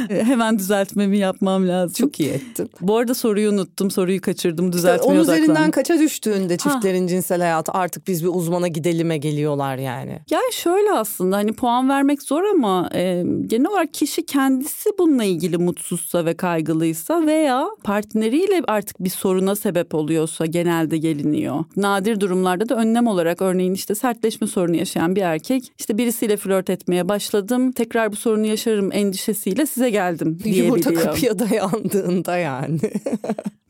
Hemen 0.10 0.60
düzeltmemi 0.60 1.18
yapmam 1.18 1.68
lazım. 1.68 1.94
Çok 1.94 2.20
iyi 2.20 2.30
ettin. 2.30 2.70
Bu 2.82 2.98
arada 2.98 3.14
soruyu 3.14 3.52
unuttum, 3.52 3.92
soruyu 3.92 4.22
kaçırdım, 4.22 4.74
düzeltmeye 4.74 5.12
Onun 5.12 5.20
odaklandım. 5.20 5.44
üzerinden 5.44 5.72
kaça 5.72 6.00
düştüğünde 6.00 6.58
çiftlerin 6.58 7.08
cinsel 7.08 7.42
hayatı 7.42 7.72
artık 7.72 8.08
biz 8.08 8.24
bir 8.24 8.30
uzmana 8.30 8.68
gidelime 8.68 9.18
geliyorlar 9.18 9.78
yani. 9.78 10.20
Yani 10.30 10.54
şöyle 10.54 10.92
aslında 10.92 11.36
hani 11.38 11.54
puan 11.54 11.90
vermek 11.90 12.22
zor 12.22 12.44
ama 12.44 12.90
e, 12.94 13.24
genel 13.48 13.68
olarak 13.72 13.94
kişi 13.94 14.26
kendisi 14.26 14.90
bununla 15.00 15.24
ilgili 15.24 15.58
mutsuzsa 15.58 16.26
ve 16.26 16.34
kaygılıysa 16.34 17.26
veya 17.26 17.68
partneriyle 17.84 18.62
artık 18.68 19.00
bir 19.04 19.10
soruna 19.10 19.56
sebep 19.56 19.83
oluyorsa 19.92 20.46
genelde 20.46 20.98
geliniyor. 20.98 21.64
Nadir 21.76 22.20
durumlarda 22.20 22.70
da 22.70 22.76
önlem 22.76 23.08
olarak 23.08 23.42
örneğin 23.42 23.74
işte 23.74 23.96
sertleşme 23.96 24.48
sorunu 24.48 24.76
yaşayan 24.76 25.16
bir 25.16 25.22
erkek 25.22 25.72
işte 25.80 25.98
birisiyle 25.98 26.38
flört 26.38 26.70
etmeye 26.70 27.10
başladım 27.10 27.72
tekrar 27.72 28.12
bu 28.12 28.16
sorunu 28.16 28.46
yaşarım 28.46 28.92
endişesiyle 28.92 29.66
size 29.66 29.90
geldim 29.90 30.40
diyebiliyor. 30.44 30.66
Yumurta 30.66 30.94
kapıya 30.94 31.40
dayandığında 31.40 32.38
yani. 32.38 32.80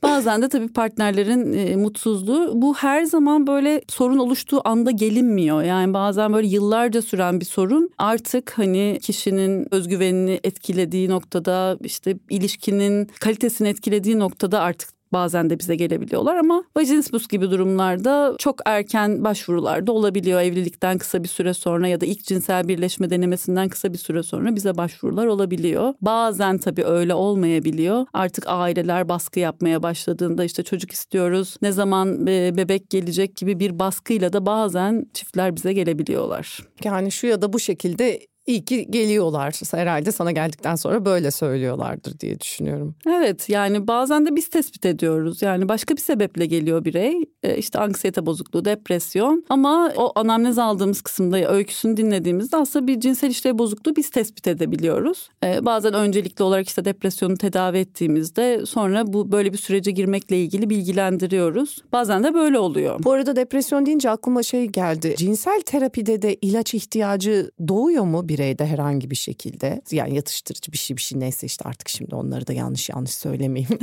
Bazen 0.04 0.42
de 0.42 0.50
tabii 0.50 0.68
partnerlerin 0.68 1.54
e, 1.54 1.76
mutsuzluğu 1.76 2.52
bu 2.56 2.76
her 2.76 3.04
zaman 3.04 3.48
böyle 3.48 3.82
sorun 3.88 4.18
oluştuğu 4.18 4.68
anda 4.68 4.92
gelinmiyor. 4.92 5.64
Yani 5.64 5.94
bazen 5.94 6.34
böyle 6.34 6.48
yıllarca 6.48 7.02
süren 7.02 7.40
bir 7.40 7.46
sorun 7.46 7.90
artık 7.98 8.54
hani 8.58 9.00
kişinin 9.02 9.68
özgüvenini 9.74 10.40
etkilediği 10.44 11.10
noktada 11.10 11.78
işte 11.84 12.18
ilişkinin 12.30 13.10
kalitesini 13.20 13.68
etkilediği 13.68 14.20
noktada 14.20 14.62
artık 14.62 14.90
bazen 15.14 15.50
de 15.50 15.60
bize 15.60 15.76
gelebiliyorlar 15.76 16.36
ama 16.36 16.64
vajinismus 16.78 17.28
gibi 17.28 17.52
durumlarda 17.52 18.36
çok 18.40 18.60
erken 18.66 19.24
başvurularda 19.24 19.92
olabiliyor. 19.92 20.42
Evlilikten 20.42 20.98
kısa 20.98 21.24
bir 21.24 21.28
süre 21.28 21.54
sonra 21.54 21.88
ya 21.88 22.02
da 22.02 22.06
ilk 22.06 22.24
cinsel 22.24 22.68
birleşme 22.68 23.10
denemesinden 23.10 23.70
kısa 23.70 23.94
bir 23.94 23.98
süre 23.98 24.24
sonra 24.24 24.56
bize 24.56 24.78
başvurular 24.78 25.26
olabiliyor. 25.26 25.94
Bazen 26.02 26.58
tabii 26.58 26.84
öyle 26.84 27.14
olmayabiliyor. 27.14 28.06
Artık 28.14 28.44
aileler 28.48 29.10
baskı 29.10 29.40
yapmaya 29.40 29.84
başladığında 29.84 30.44
işte 30.44 30.64
çocuk 30.64 30.92
istiyoruz, 30.92 31.58
ne 31.62 31.72
zaman 31.72 32.28
e, 32.28 32.58
bebek 32.58 32.90
gelecek 32.90 33.36
gibi 33.36 33.60
bir 33.60 33.80
baskıyla 33.80 34.34
da 34.34 34.46
bazen 34.46 35.06
çiftler 35.14 35.56
bize 35.56 35.74
gelebiliyorlar. 35.74 36.60
Yani 36.84 37.12
şu 37.12 37.28
ya 37.28 37.42
da 37.42 37.54
bu 37.54 37.60
şekilde 37.60 38.20
İyi 38.46 38.66
ki 38.66 38.88
geliyorlar. 38.90 39.54
Herhalde 39.72 40.12
sana 40.12 40.32
geldikten 40.32 40.76
sonra 40.76 41.06
böyle 41.06 41.32
söylüyorlardır 41.32 42.20
diye 42.20 42.40
düşünüyorum. 42.40 42.96
Evet 43.08 43.50
yani 43.50 43.88
bazen 43.88 44.26
de 44.26 44.36
biz 44.36 44.50
tespit 44.50 44.86
ediyoruz. 44.86 45.42
Yani 45.42 45.70
başka 45.70 45.96
bir 45.96 46.02
sebeple 46.02 46.46
geliyor 46.46 46.86
birey. 46.86 47.16
E, 47.44 47.58
işte 47.58 47.80
anksiyete 47.80 48.26
bozukluğu, 48.26 48.66
depresyon. 48.66 49.46
Ama 49.50 49.94
o 49.98 50.12
anamnez 50.16 50.58
aldığımız 50.58 51.02
kısımda 51.02 51.54
öyküsünü 51.54 51.98
dinlediğimizde 51.98 52.58
aslında 52.58 52.88
bir 52.88 53.00
cinsel 53.00 53.30
işlev 53.30 53.58
bozukluğu 53.58 53.96
biz 53.96 54.10
tespit 54.10 54.48
edebiliyoruz. 54.48 55.30
E, 55.44 55.66
bazen 55.66 55.94
öncelikli 55.94 56.44
olarak 56.44 56.68
işte 56.68 56.86
depresyonu 56.86 57.38
tedavi 57.38 57.78
ettiğimizde 57.78 58.66
sonra 58.66 59.14
bu 59.14 59.32
böyle 59.32 59.54
bir 59.54 59.58
sürece 59.58 59.92
girmekle 59.92 60.42
ilgili 60.42 60.70
bilgilendiriyoruz. 60.70 61.84
Bazen 61.92 62.24
de 62.24 62.34
böyle 62.34 62.60
oluyor. 62.60 63.04
Bu 63.04 63.12
arada 63.12 63.36
depresyon 63.36 63.86
deyince 63.86 64.10
aklıma 64.10 64.44
şey 64.44 64.66
geldi. 64.66 65.16
Cinsel 65.18 65.62
terapide 65.66 66.22
de 66.22 66.36
ilaç 66.36 66.74
ihtiyacı 66.74 67.52
doğuyor 67.68 68.04
mu 68.04 68.30
bireyde 68.34 68.66
herhangi 68.66 69.12
bir 69.12 69.16
şekilde? 69.16 69.82
Yani 69.92 70.16
yatıştırıcı 70.16 70.72
bir 70.72 70.78
şey 70.78 70.98
bir 70.98 71.02
şey 71.02 71.20
neyse 71.20 71.48
işte 71.48 71.70
artık 71.70 71.90
şimdi 71.90 72.16
onları 72.16 72.48
da 72.48 72.54
yanlış 72.54 72.90
yanlış 72.90 73.12
söylemeyeyim. 73.12 73.80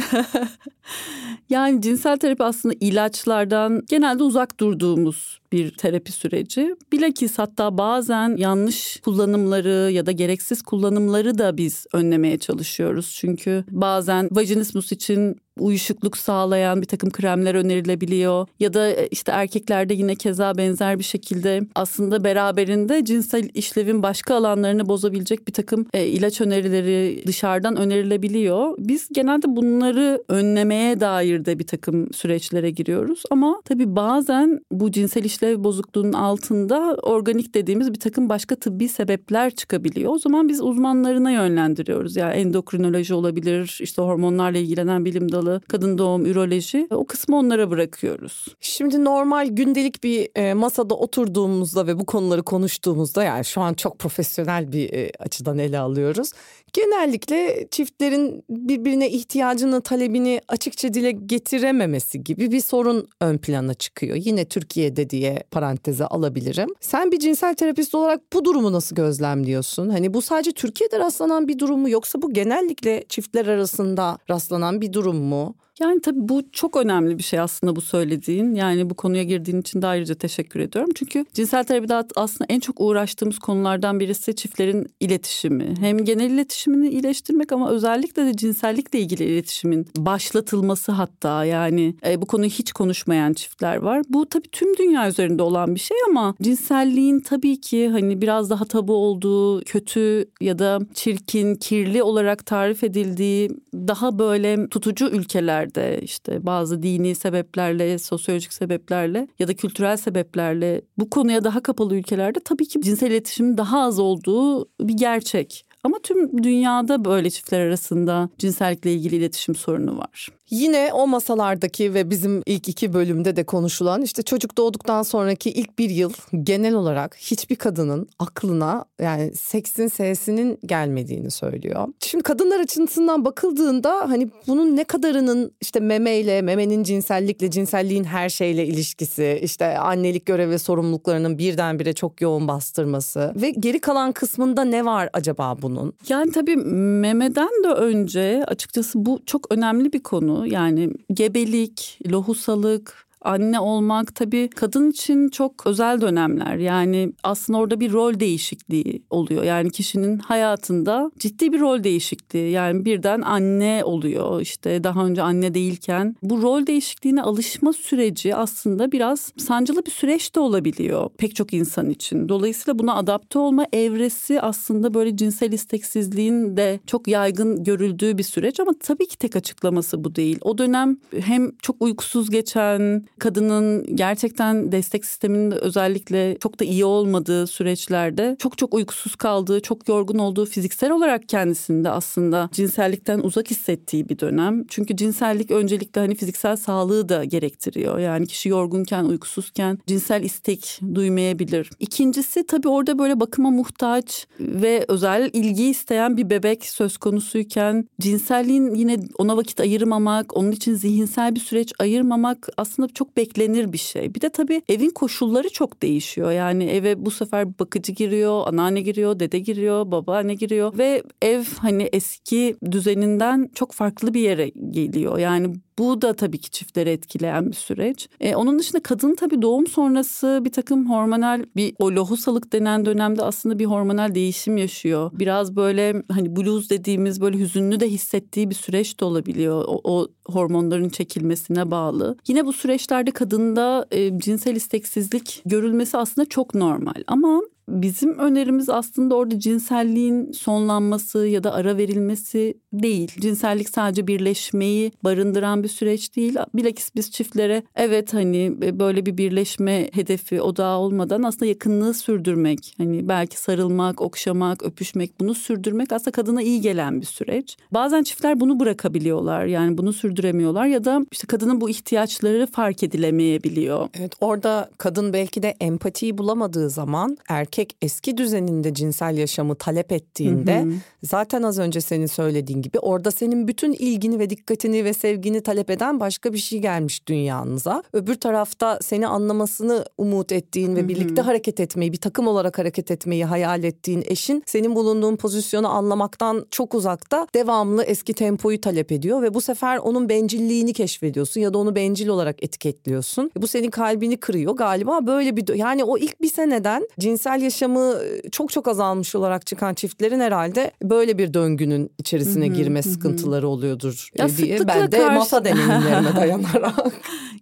yani 1.50 1.82
cinsel 1.82 2.18
terapi 2.18 2.44
aslında 2.44 2.74
ilaçlardan 2.80 3.82
genelde 3.88 4.22
uzak 4.22 4.60
durduğumuz 4.60 5.39
bir 5.52 5.70
terapi 5.70 6.12
süreci. 6.12 6.76
Bilakis 6.92 7.38
hatta 7.38 7.78
bazen 7.78 8.36
yanlış 8.36 9.00
kullanımları 9.04 9.90
ya 9.92 10.06
da 10.06 10.12
gereksiz 10.12 10.62
kullanımları 10.62 11.38
da 11.38 11.56
biz 11.56 11.86
önlemeye 11.92 12.38
çalışıyoruz. 12.38 13.16
Çünkü 13.20 13.64
bazen 13.70 14.28
vajinismus 14.32 14.92
için 14.92 15.36
uyuşukluk 15.60 16.16
sağlayan 16.16 16.82
bir 16.82 16.86
takım 16.86 17.10
kremler 17.10 17.54
önerilebiliyor. 17.54 18.46
Ya 18.60 18.74
da 18.74 18.88
e, 18.88 19.08
işte 19.08 19.32
erkeklerde 19.32 19.94
yine 19.94 20.14
keza 20.14 20.56
benzer 20.56 20.98
bir 20.98 21.04
şekilde 21.04 21.60
aslında 21.74 22.24
beraberinde 22.24 23.04
cinsel 23.04 23.48
işlevin 23.54 24.02
başka 24.02 24.34
alanlarını 24.34 24.88
bozabilecek 24.88 25.48
bir 25.48 25.52
takım 25.52 25.86
e, 25.94 26.06
ilaç 26.06 26.40
önerileri 26.40 27.22
dışarıdan 27.26 27.76
önerilebiliyor. 27.76 28.74
Biz 28.78 29.08
genelde 29.12 29.56
bunları 29.56 30.24
önlemeye 30.28 31.00
dair 31.00 31.44
de 31.44 31.58
bir 31.58 31.66
takım 31.66 32.12
süreçlere 32.12 32.70
giriyoruz. 32.70 33.22
Ama 33.30 33.62
tabii 33.64 33.96
bazen 33.96 34.60
bu 34.72 34.92
cinsel 34.92 35.24
işlev 35.40 35.64
bozukluğunun 35.64 36.12
altında 36.12 36.96
organik 37.02 37.54
dediğimiz 37.54 37.92
bir 37.92 38.00
takım 38.00 38.28
başka 38.28 38.56
tıbbi 38.56 38.88
sebepler 38.88 39.50
çıkabiliyor. 39.50 40.12
O 40.12 40.18
zaman 40.18 40.48
biz 40.48 40.60
uzmanlarına 40.60 41.30
yönlendiriyoruz. 41.30 42.16
Yani 42.16 42.34
endokrinoloji 42.34 43.14
olabilir, 43.14 43.78
işte 43.82 44.02
hormonlarla 44.02 44.58
ilgilenen 44.58 45.04
bilim 45.04 45.32
dalı 45.32 45.60
kadın 45.68 45.98
doğum, 45.98 46.26
üroloji 46.26 46.86
o 46.90 47.06
kısmı 47.06 47.36
onlara 47.36 47.70
bırakıyoruz. 47.70 48.46
Şimdi 48.60 49.04
normal 49.04 49.46
gündelik 49.46 50.04
bir 50.04 50.28
e, 50.34 50.54
masada 50.54 50.94
oturduğumuzda 50.94 51.86
ve 51.86 51.98
bu 51.98 52.06
konuları 52.06 52.42
konuştuğumuzda 52.42 53.24
yani 53.24 53.44
şu 53.44 53.60
an 53.60 53.74
çok 53.74 53.98
profesyonel 53.98 54.72
bir 54.72 54.92
e, 54.92 55.10
açıdan 55.18 55.58
ele 55.58 55.78
alıyoruz. 55.78 56.32
Genellikle 56.72 57.68
çiftlerin 57.70 58.44
birbirine 58.50 59.10
ihtiyacını, 59.10 59.80
talebini 59.80 60.40
açıkça 60.48 60.94
dile 60.94 61.10
getirememesi 61.10 62.24
gibi 62.24 62.50
bir 62.50 62.60
sorun 62.60 63.08
ön 63.20 63.38
plana 63.38 63.74
çıkıyor. 63.74 64.16
Yine 64.16 64.44
Türkiye'de 64.44 65.10
diye 65.10 65.44
paranteze 65.50 66.06
alabilirim. 66.06 66.68
Sen 66.80 67.12
bir 67.12 67.18
cinsel 67.18 67.54
terapist 67.54 67.94
olarak 67.94 68.20
bu 68.32 68.44
durumu 68.44 68.72
nasıl 68.72 68.96
gözlemliyorsun? 68.96 69.88
Hani 69.88 70.14
bu 70.14 70.22
sadece 70.22 70.52
Türkiye'de 70.52 70.98
rastlanan 70.98 71.48
bir 71.48 71.58
durum 71.58 71.80
mu 71.80 71.90
yoksa 71.90 72.22
bu 72.22 72.32
genellikle 72.32 73.04
çiftler 73.08 73.46
arasında 73.46 74.18
rastlanan 74.30 74.80
bir 74.80 74.92
durum 74.92 75.16
mu? 75.16 75.54
Yani 75.80 76.00
tabii 76.00 76.28
bu 76.28 76.42
çok 76.52 76.76
önemli 76.76 77.18
bir 77.18 77.22
şey 77.22 77.40
aslında 77.40 77.76
bu 77.76 77.80
söylediğin. 77.80 78.54
Yani 78.54 78.90
bu 78.90 78.94
konuya 78.94 79.22
girdiğin 79.22 79.60
için 79.60 79.82
de 79.82 79.86
ayrıca 79.86 80.14
teşekkür 80.14 80.60
ediyorum. 80.60 80.90
Çünkü 80.94 81.24
cinsel 81.34 81.64
terapide 81.64 82.04
aslında 82.16 82.46
en 82.48 82.60
çok 82.60 82.80
uğraştığımız 82.80 83.38
konulardan 83.38 84.00
birisi 84.00 84.36
çiftlerin 84.36 84.86
iletişimi. 85.00 85.74
Hem 85.80 86.04
genel 86.04 86.30
iletişimini 86.30 86.88
iyileştirmek 86.88 87.52
ama 87.52 87.70
özellikle 87.70 88.26
de 88.26 88.36
cinsellikle 88.36 88.98
ilgili 88.98 89.24
iletişimin 89.24 89.86
başlatılması 89.96 90.92
hatta 90.92 91.44
yani 91.44 91.94
e, 92.06 92.22
bu 92.22 92.26
konuyu 92.26 92.50
hiç 92.50 92.72
konuşmayan 92.72 93.32
çiftler 93.32 93.76
var. 93.76 94.02
Bu 94.08 94.26
tabii 94.26 94.48
tüm 94.52 94.76
dünya 94.76 95.08
üzerinde 95.08 95.42
olan 95.42 95.74
bir 95.74 95.80
şey 95.80 95.96
ama 96.08 96.34
cinselliğin 96.42 97.20
tabii 97.20 97.60
ki 97.60 97.88
hani 97.88 98.22
biraz 98.22 98.50
daha 98.50 98.64
tabu 98.64 98.94
olduğu, 98.94 99.64
kötü 99.64 100.24
ya 100.40 100.58
da 100.58 100.78
çirkin, 100.94 101.54
kirli 101.54 102.02
olarak 102.02 102.46
tarif 102.46 102.84
edildiği 102.84 103.50
daha 103.74 104.18
böyle 104.18 104.68
tutucu 104.68 105.08
ülkelerde 105.08 105.69
işte 106.02 106.46
bazı 106.46 106.82
dini 106.82 107.14
sebeplerle, 107.14 107.98
sosyolojik 107.98 108.52
sebeplerle 108.52 109.28
ya 109.38 109.48
da 109.48 109.54
kültürel 109.54 109.96
sebeplerle 109.96 110.82
bu 110.98 111.10
konuya 111.10 111.44
daha 111.44 111.62
kapalı 111.62 111.94
ülkelerde 111.94 112.40
tabii 112.44 112.68
ki 112.68 112.80
cinsel 112.80 113.10
iletişimin 113.10 113.58
daha 113.58 113.80
az 113.80 113.98
olduğu 113.98 114.64
bir 114.80 114.94
gerçek. 114.94 115.66
Ama 115.84 115.98
tüm 116.02 116.42
dünyada 116.42 117.04
böyle 117.04 117.30
çiftler 117.30 117.60
arasında 117.60 118.28
cinsellikle 118.38 118.92
ilgili 118.92 119.16
iletişim 119.16 119.54
sorunu 119.54 119.98
var. 119.98 120.28
Yine 120.50 120.90
o 120.92 121.06
masalardaki 121.06 121.94
ve 121.94 122.10
bizim 122.10 122.42
ilk 122.46 122.68
iki 122.68 122.92
bölümde 122.92 123.36
de 123.36 123.44
konuşulan 123.44 124.02
işte 124.02 124.22
çocuk 124.22 124.56
doğduktan 124.56 125.02
sonraki 125.02 125.50
ilk 125.50 125.78
bir 125.78 125.90
yıl 125.90 126.12
genel 126.42 126.74
olarak 126.74 127.16
hiçbir 127.16 127.56
kadının 127.56 128.08
aklına 128.18 128.84
yani 129.00 129.34
seksin 129.34 129.88
sesinin 129.88 130.58
gelmediğini 130.66 131.30
söylüyor. 131.30 131.88
Şimdi 132.00 132.22
kadınlar 132.22 132.60
açısından 132.60 133.24
bakıldığında 133.24 134.10
hani 134.10 134.28
bunun 134.46 134.76
ne 134.76 134.84
kadarının 134.84 135.52
işte 135.60 135.80
memeyle, 135.80 136.42
memenin 136.42 136.82
cinsellikle, 136.82 137.50
cinselliğin 137.50 138.04
her 138.04 138.28
şeyle 138.28 138.66
ilişkisi, 138.66 139.40
işte 139.42 139.78
annelik 139.78 140.26
görevi 140.26 140.58
sorumluluklarının 140.58 141.38
birdenbire 141.38 141.92
çok 141.92 142.20
yoğun 142.20 142.48
bastırması 142.48 143.32
ve 143.36 143.50
geri 143.50 143.80
kalan 143.80 144.12
kısmında 144.12 144.64
ne 144.64 144.84
var 144.84 145.10
acaba 145.12 145.56
bunun? 145.62 145.92
Yani 146.08 146.32
tabii 146.32 146.56
memeden 146.56 147.64
de 147.64 147.68
önce 147.68 148.44
açıkçası 148.46 149.06
bu 149.06 149.20
çok 149.26 149.52
önemli 149.52 149.92
bir 149.92 150.02
konu. 150.02 150.39
Yani 150.46 150.90
gebelik, 151.12 151.98
lohusalık, 152.10 153.06
anne 153.22 153.60
olmak 153.60 154.14
tabii 154.14 154.48
kadın 154.48 154.90
için 154.90 155.28
çok 155.28 155.66
özel 155.66 156.00
dönemler. 156.00 156.56
Yani 156.56 157.12
aslında 157.22 157.58
orada 157.58 157.80
bir 157.80 157.92
rol 157.92 158.20
değişikliği 158.20 159.02
oluyor. 159.10 159.44
Yani 159.44 159.70
kişinin 159.70 160.18
hayatında 160.18 161.10
ciddi 161.18 161.52
bir 161.52 161.60
rol 161.60 161.84
değişikliği. 161.84 162.50
Yani 162.50 162.84
birden 162.84 163.20
anne 163.20 163.82
oluyor. 163.84 164.40
İşte 164.40 164.84
daha 164.84 165.06
önce 165.06 165.22
anne 165.22 165.54
değilken 165.54 166.16
bu 166.22 166.42
rol 166.42 166.66
değişikliğine 166.66 167.22
alışma 167.22 167.72
süreci 167.72 168.34
aslında 168.36 168.92
biraz 168.92 169.32
sancılı 169.36 169.86
bir 169.86 169.90
süreç 169.90 170.34
de 170.34 170.40
olabiliyor 170.40 171.10
pek 171.18 171.34
çok 171.34 171.54
insan 171.54 171.90
için. 171.90 172.28
Dolayısıyla 172.28 172.78
buna 172.78 172.94
adapte 172.94 173.38
olma 173.38 173.66
evresi 173.72 174.40
aslında 174.40 174.94
böyle 174.94 175.16
cinsel 175.16 175.52
isteksizliğin 175.52 176.56
de 176.56 176.80
çok 176.86 177.08
yaygın 177.08 177.64
görüldüğü 177.64 178.18
bir 178.18 178.22
süreç 178.22 178.60
ama 178.60 178.72
tabii 178.80 179.08
ki 179.08 179.18
tek 179.18 179.36
açıklaması 179.36 180.04
bu 180.04 180.14
değil. 180.14 180.38
O 180.40 180.58
dönem 180.58 180.96
hem 181.20 181.52
çok 181.62 181.82
uykusuz 181.82 182.30
geçen, 182.30 183.04
kadının 183.20 183.96
gerçekten 183.96 184.72
destek 184.72 185.04
sisteminin 185.04 185.50
de 185.50 185.54
özellikle 185.54 186.38
çok 186.38 186.60
da 186.60 186.64
iyi 186.64 186.84
olmadığı 186.84 187.46
süreçlerde 187.46 188.36
çok 188.38 188.58
çok 188.58 188.74
uykusuz 188.74 189.16
kaldığı, 189.16 189.60
çok 189.60 189.88
yorgun 189.88 190.18
olduğu 190.18 190.46
fiziksel 190.46 190.90
olarak 190.90 191.28
kendisinde 191.28 191.90
aslında 191.90 192.50
cinsellikten 192.52 193.18
uzak 193.18 193.50
hissettiği 193.50 194.08
bir 194.08 194.18
dönem. 194.18 194.64
Çünkü 194.68 194.96
cinsellik 194.96 195.50
öncelikle 195.50 196.00
hani 196.00 196.14
fiziksel 196.14 196.56
sağlığı 196.56 197.08
da 197.08 197.24
gerektiriyor. 197.24 197.98
Yani 197.98 198.26
kişi 198.26 198.48
yorgunken, 198.48 199.04
uykusuzken 199.04 199.78
cinsel 199.86 200.22
istek 200.22 200.80
duymayabilir. 200.94 201.70
İkincisi 201.80 202.46
tabii 202.46 202.68
orada 202.68 202.98
böyle 202.98 203.20
bakıma 203.20 203.50
muhtaç 203.50 204.26
ve 204.40 204.84
özel 204.88 205.30
ilgi 205.32 205.64
isteyen 205.64 206.16
bir 206.16 206.30
bebek 206.30 206.64
söz 206.64 206.96
konusuyken 206.96 207.88
cinselliğin 208.00 208.74
yine 208.74 208.96
ona 209.18 209.36
vakit 209.36 209.60
ayırmamak, 209.60 210.36
onun 210.36 210.52
için 210.52 210.74
zihinsel 210.74 211.34
bir 211.34 211.40
süreç 211.40 211.72
ayırmamak 211.78 212.48
aslında 212.56 212.88
çok 212.88 213.09
beklenir 213.16 213.72
bir 213.72 213.78
şey. 213.78 214.14
Bir 214.14 214.20
de 214.20 214.30
tabii 214.30 214.62
evin 214.68 214.90
koşulları 214.90 215.48
çok 215.48 215.82
değişiyor. 215.82 216.32
Yani 216.32 216.64
eve 216.64 217.04
bu 217.04 217.10
sefer 217.10 217.58
bakıcı 217.58 217.92
giriyor, 217.92 218.42
anneanne 218.46 218.80
giriyor, 218.80 219.20
dede 219.20 219.38
giriyor, 219.38 219.90
babaanne 219.90 220.34
giriyor 220.34 220.78
ve 220.78 221.02
ev 221.22 221.44
hani 221.58 221.82
eski 221.92 222.56
düzeninden 222.70 223.50
çok 223.54 223.72
farklı 223.72 224.14
bir 224.14 224.20
yere 224.20 224.48
geliyor. 224.48 225.18
Yani 225.18 225.54
bu 225.80 226.02
da 226.02 226.12
tabii 226.12 226.38
ki 226.38 226.50
çiftleri 226.50 226.90
etkileyen 226.90 227.46
bir 227.46 227.56
süreç. 227.56 228.08
E, 228.20 228.34
onun 228.34 228.58
dışında 228.58 228.82
kadın 228.82 229.14
tabii 229.14 229.42
doğum 229.42 229.66
sonrası 229.66 230.40
bir 230.44 230.52
takım 230.52 230.90
hormonal 230.90 231.44
bir 231.56 231.74
o 231.78 231.90
lohusalık 231.90 232.52
denen 232.52 232.84
dönemde 232.84 233.22
aslında 233.22 233.58
bir 233.58 233.64
hormonal 233.64 234.14
değişim 234.14 234.56
yaşıyor. 234.56 235.10
Biraz 235.14 235.56
böyle 235.56 236.02
hani 236.12 236.36
blues 236.36 236.70
dediğimiz 236.70 237.20
böyle 237.20 237.38
hüzünlü 237.38 237.80
de 237.80 237.88
hissettiği 237.88 238.50
bir 238.50 238.54
süreç 238.54 239.00
de 239.00 239.04
olabiliyor. 239.04 239.64
O, 239.66 239.80
o 239.84 240.08
hormonların 240.26 240.88
çekilmesine 240.88 241.70
bağlı. 241.70 242.16
Yine 242.28 242.46
bu 242.46 242.52
süreçlerde 242.52 243.10
kadında 243.10 243.86
e, 243.90 244.18
cinsel 244.18 244.56
isteksizlik 244.56 245.42
görülmesi 245.46 245.98
aslında 245.98 246.28
çok 246.28 246.54
normal. 246.54 247.02
Ama 247.06 247.40
bizim 247.70 248.18
önerimiz 248.18 248.68
aslında 248.68 249.14
orada 249.14 249.38
cinselliğin 249.38 250.32
sonlanması 250.32 251.26
ya 251.26 251.44
da 251.44 251.52
ara 251.52 251.76
verilmesi 251.76 252.54
değil. 252.72 253.12
Cinsellik 253.20 253.68
sadece 253.68 254.06
birleşmeyi 254.06 254.92
barındıran 255.04 255.62
bir 255.62 255.68
süreç 255.68 256.16
değil. 256.16 256.36
Bilakis 256.54 256.94
biz 256.94 257.10
çiftlere 257.10 257.62
evet 257.76 258.14
hani 258.14 258.56
e, 258.62 258.78
böyle 258.78 259.06
bir 259.06 259.18
birleşme 259.18 259.90
hedefi 259.92 260.42
odağı 260.42 260.78
olmadan 260.78 261.22
aslında 261.22 261.46
yakınlığı 261.46 261.94
sürdürmek. 261.94 262.74
Hani 262.78 263.08
belki 263.08 263.40
sarılmak, 263.40 264.00
okşamak, 264.00 264.62
öpüşmek 264.62 265.20
bunu 265.20 265.34
sürdürmek 265.34 265.92
aslında 265.92 266.10
kadına 266.10 266.42
iyi 266.42 266.60
gelen 266.60 267.00
bir 267.00 267.06
süreç. 267.06 267.56
Bazen 267.72 268.02
çiftler 268.02 268.40
bunu 268.40 268.60
bırakabiliyorlar. 268.60 269.46
Yani 269.46 269.78
bunu 269.78 269.92
sürdüremiyorlar 269.92 270.66
ya 270.66 270.84
da 270.84 271.06
işte 271.12 271.26
kadının 271.26 271.60
bu 271.60 271.70
ihtiyaçları 271.70 272.46
fark 272.46 272.82
edilemeyebiliyor. 272.82 273.88
Evet 273.94 274.12
orada 274.20 274.70
kadın 274.78 275.12
belki 275.12 275.42
de 275.42 275.54
empatiyi 275.60 276.18
bulamadığı 276.18 276.70
zaman 276.70 277.18
erkek 277.28 277.59
eski 277.82 278.16
düzeninde 278.16 278.74
cinsel 278.74 279.16
yaşamı 279.16 279.54
talep 279.54 279.92
ettiğinde 279.92 280.60
hı 280.60 280.64
hı. 280.64 280.72
zaten 281.02 281.42
az 281.42 281.58
önce 281.58 281.80
senin 281.80 282.06
söylediğin 282.06 282.62
gibi 282.62 282.78
orada 282.78 283.10
senin 283.10 283.48
bütün 283.48 283.72
ilgini 283.72 284.18
ve 284.18 284.30
dikkatini 284.30 284.84
ve 284.84 284.92
sevgini 284.92 285.40
talep 285.40 285.70
eden 285.70 286.00
başka 286.00 286.32
bir 286.32 286.38
şey 286.38 286.58
gelmiş 286.58 287.06
dünyanıza. 287.06 287.82
Öbür 287.92 288.14
tarafta 288.14 288.78
seni 288.82 289.06
anlamasını 289.06 289.84
umut 289.98 290.32
ettiğin 290.32 290.76
ve 290.76 290.88
birlikte 290.88 291.22
hareket 291.22 291.60
etmeyi, 291.60 291.92
bir 291.92 292.00
takım 292.00 292.26
olarak 292.26 292.58
hareket 292.58 292.90
etmeyi 292.90 293.24
hayal 293.24 293.64
ettiğin 293.64 294.04
eşin 294.06 294.42
senin 294.46 294.74
bulunduğun 294.74 295.16
pozisyonu 295.16 295.68
anlamaktan 295.68 296.46
çok 296.50 296.74
uzakta 296.74 297.26
devamlı 297.34 297.84
eski 297.84 298.14
tempoyu 298.14 298.60
talep 298.60 298.92
ediyor 298.92 299.22
ve 299.22 299.34
bu 299.34 299.40
sefer 299.40 299.78
onun 299.78 300.08
bencilliğini 300.08 300.72
keşfediyorsun 300.72 301.40
ya 301.40 301.54
da 301.54 301.58
onu 301.58 301.74
bencil 301.74 302.08
olarak 302.08 302.42
etiketliyorsun. 302.42 303.30
Bu 303.36 303.46
senin 303.46 303.70
kalbini 303.70 304.16
kırıyor 304.16 304.56
galiba 304.56 305.06
böyle 305.06 305.36
bir 305.36 305.54
yani 305.54 305.84
o 305.84 305.98
ilk 305.98 306.22
bir 306.22 306.28
seneden 306.28 306.88
cinsel 306.98 307.39
yaşamı 307.40 307.94
çok 308.32 308.52
çok 308.52 308.68
azalmış 308.68 309.14
olarak 309.14 309.46
çıkan 309.46 309.74
çiftlerin 309.74 310.20
herhalde 310.20 310.70
böyle 310.82 311.18
bir 311.18 311.34
döngünün 311.34 311.90
içerisine 311.98 312.48
hı 312.48 312.52
girme 312.52 312.82
sıkıntıları 312.82 313.48
oluyordur 313.48 314.08
ya 314.18 314.28
diye 314.36 314.68
ben 314.68 314.92
de 314.92 314.98
karşı... 314.98 315.18
masa 315.18 315.44
deneyimlerime 315.44 316.16
dayanarak. 316.16 316.92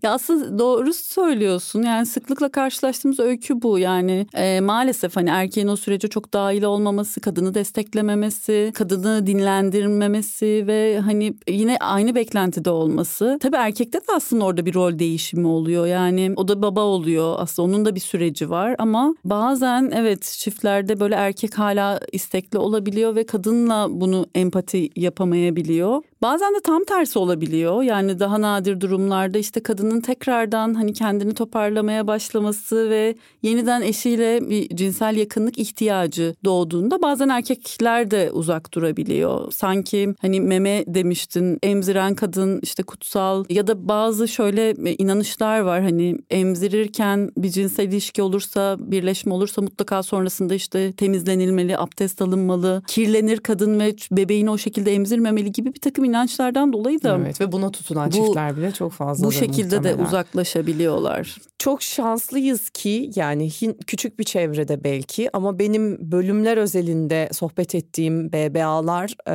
ya 0.03 0.13
aslında 0.13 0.59
doğru 0.59 0.93
söylüyorsun. 0.93 1.83
Yani 1.83 2.07
sıklıkla 2.07 2.49
karşılaştığımız 2.49 3.21
öykü 3.21 3.63
bu. 3.63 3.79
Yani 3.79 4.27
e, 4.35 4.61
maalesef 4.61 5.17
hani 5.17 5.31
erkeğin 5.31 5.69
o 5.69 5.77
sürece 5.77 6.09
çok 6.09 6.33
dahil 6.33 6.63
olmaması, 6.63 7.21
kadını 7.21 7.55
desteklememesi, 7.55 8.73
kadını 8.75 9.27
dinlendirmemesi 9.27 10.65
ve 10.67 11.01
hani 11.01 11.35
yine 11.49 11.77
aynı 11.81 12.15
beklentide 12.15 12.71
olması. 12.71 13.39
Tabii 13.43 13.57
erkekte 13.57 13.99
de 13.99 14.13
aslında 14.17 14.45
orada 14.45 14.67
bir 14.67 14.75
rol 14.75 14.99
değişimi 14.99 15.47
oluyor. 15.47 15.87
Yani 15.87 16.33
o 16.37 16.49
da 16.49 16.63
baba 16.63 16.81
oluyor. 16.81 17.35
Aslında 17.39 17.69
onun 17.69 17.85
da 17.85 17.95
bir 17.95 18.01
süreci 18.01 18.51
var 18.51 18.77
ama 18.79 19.15
bazen 19.25 19.88
evet 19.93 20.23
çiftlerde 20.23 21.01
böyle 21.01 21.15
erkek 21.15 21.59
hala 21.59 22.01
istekli 22.13 22.59
olabiliyor 22.59 23.17
ve 23.17 23.27
kadınla 23.27 23.87
bunu 23.91 24.27
empati 24.35 24.91
yapamayabiliyor. 24.97 26.03
Bazen 26.23 26.55
de 26.55 26.61
tam 26.65 26.85
tersi 26.85 27.19
olabiliyor. 27.19 27.83
Yani 27.83 28.21
daha 28.21 28.41
nadir 28.41 28.81
durumlarda 28.81 29.39
işte 29.39 29.63
kadının 29.63 30.01
tekrardan 30.01 30.75
hani 30.75 30.93
kendini 30.93 31.35
toparlamaya 31.35 32.07
başlaması 32.07 32.91
ve 32.91 33.15
yeniden 33.43 33.83
eşiyle 33.83 34.51
bir 34.51 34.77
cinsel 34.77 35.17
yakınlık 35.17 35.59
ihtiyacı 35.59 36.35
doğduğunda 36.45 37.03
bazen 37.03 37.29
erkekler 37.29 38.11
de 38.11 38.31
uzak 38.33 38.75
durabiliyor. 38.75 39.53
Sanki 39.53 40.15
hani 40.21 40.41
meme 40.41 40.85
demiştin 40.87 41.59
emziren 41.63 42.15
kadın 42.15 42.61
işte 42.63 42.83
kutsal 42.83 43.45
ya 43.49 43.67
da 43.67 43.89
bazı 43.89 44.29
şöyle 44.29 44.75
inanışlar 44.95 45.61
var 45.61 45.83
hani 45.83 46.19
emzirirken 46.31 47.31
bir 47.37 47.51
cinsel 47.51 47.89
ilişki 47.89 48.23
olursa 48.23 48.77
birleşme 48.81 49.35
olursa 49.35 49.63
mutlaka 49.63 50.03
sonrasında 50.03 50.55
işte 50.55 50.93
temizlenilmeli, 50.93 51.79
abdest 51.79 52.23
alınmalı, 52.23 52.83
kirlenir 52.89 53.39
kadın 53.39 53.81
ve 53.81 53.97
bebeğini 54.13 54.51
o 54.51 54.59
şekilde 54.59 54.95
emzirmemeli 54.95 55.53
gibi 55.53 55.75
bir 55.75 55.81
takım 55.81 56.08
inançlardan 56.09 56.73
dolayı 56.73 57.03
da 57.03 57.17
Evet 57.19 57.41
ve 57.41 57.53
buna 57.53 57.71
tutunan 57.71 58.07
Bu- 58.11 58.15
çiftler 58.15 58.57
bile 58.57 58.73
çok 58.73 58.93
fazla. 58.93 59.27
bu 59.27 59.33
şekilde 59.33 59.83
de 59.85 59.95
uzaklaşabiliyorlar. 59.95 61.37
Çok 61.59 61.83
şanslıyız 61.83 62.71
ki 62.71 63.11
yani 63.17 63.51
küçük 63.87 64.19
bir 64.19 64.25
çevrede 64.25 64.85
belki 64.85 65.37
ama 65.37 65.59
benim 65.59 66.13
bölümler 66.13 66.57
özelinde 66.57 67.29
sohbet 67.33 67.75
ettiğim 67.75 68.33
BBA'lar 68.33 69.15
e, 69.27 69.35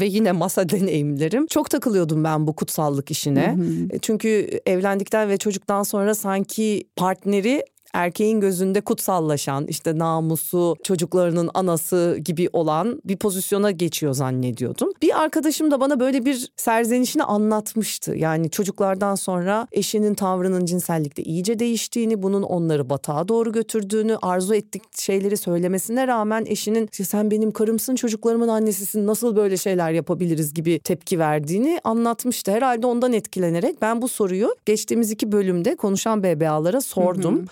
ve 0.00 0.06
yine 0.06 0.32
masa 0.32 0.68
deneyimlerim 0.68 1.46
çok 1.46 1.70
takılıyordum 1.70 2.24
ben 2.24 2.46
bu 2.46 2.52
kutsallık 2.56 3.10
işine. 3.10 3.56
E, 3.90 3.98
Çünkü 3.98 4.60
evlendikten 4.66 5.28
ve 5.28 5.36
çocuktan 5.36 5.82
sonra 5.82 6.14
sanki 6.14 6.84
partneri 6.96 7.64
erkeğin 7.92 8.40
gözünde 8.40 8.80
kutsallaşan 8.80 9.66
işte 9.66 9.98
namusu 9.98 10.76
çocuklarının 10.82 11.50
anası 11.54 12.18
gibi 12.24 12.48
olan 12.52 13.00
bir 13.04 13.16
pozisyona 13.16 13.70
geçiyor 13.70 14.12
zannediyordum. 14.12 14.90
Bir 15.02 15.22
arkadaşım 15.22 15.70
da 15.70 15.80
bana 15.80 16.00
böyle 16.00 16.24
bir 16.24 16.52
serzenişini 16.56 17.24
anlatmıştı. 17.24 18.14
Yani 18.16 18.50
çocuklardan 18.50 19.14
sonra 19.14 19.66
eşinin 19.72 20.14
tavrının 20.14 20.64
cinsellikte 20.64 21.22
iyice 21.22 21.58
değiştiğini, 21.58 22.22
bunun 22.22 22.42
onları 22.42 22.90
batağa 22.90 23.28
doğru 23.28 23.52
götürdüğünü, 23.52 24.16
arzu 24.22 24.54
ettik 24.54 24.82
şeyleri 24.98 25.36
söylemesine 25.36 26.06
rağmen 26.06 26.44
eşinin 26.46 26.88
"İşte 26.92 27.04
sen 27.04 27.30
benim 27.30 27.50
karımsın, 27.50 27.94
çocuklarımın 27.94 28.48
annesisin, 28.48 29.06
nasıl 29.06 29.36
böyle 29.36 29.56
şeyler 29.56 29.90
yapabiliriz 29.92 30.54
gibi 30.54 30.78
tepki 30.78 31.18
verdiğini 31.18 31.80
anlatmıştı. 31.84 32.52
Herhalde 32.52 32.86
ondan 32.86 33.12
etkilenerek 33.12 33.82
ben 33.82 34.02
bu 34.02 34.08
soruyu 34.08 34.54
geçtiğimiz 34.66 35.10
iki 35.10 35.32
bölümde 35.32 35.76
konuşan 35.76 36.22
BBA'lara 36.22 36.80
sordum. 36.80 37.44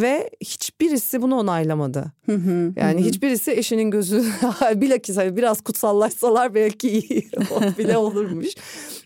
Ve 0.00 0.30
hiçbirisi 0.40 1.22
bunu 1.22 1.36
onaylamadı. 1.36 2.12
Yani 2.76 3.04
hiçbirisi 3.04 3.52
eşinin 3.52 3.90
gözü 3.90 4.24
bilakis 4.74 5.16
hani 5.16 5.36
biraz 5.36 5.60
kutsallaşsalar 5.60 6.54
belki 6.54 6.90
iyi 6.90 7.28
bile 7.78 7.96
olurmuş. 7.96 8.46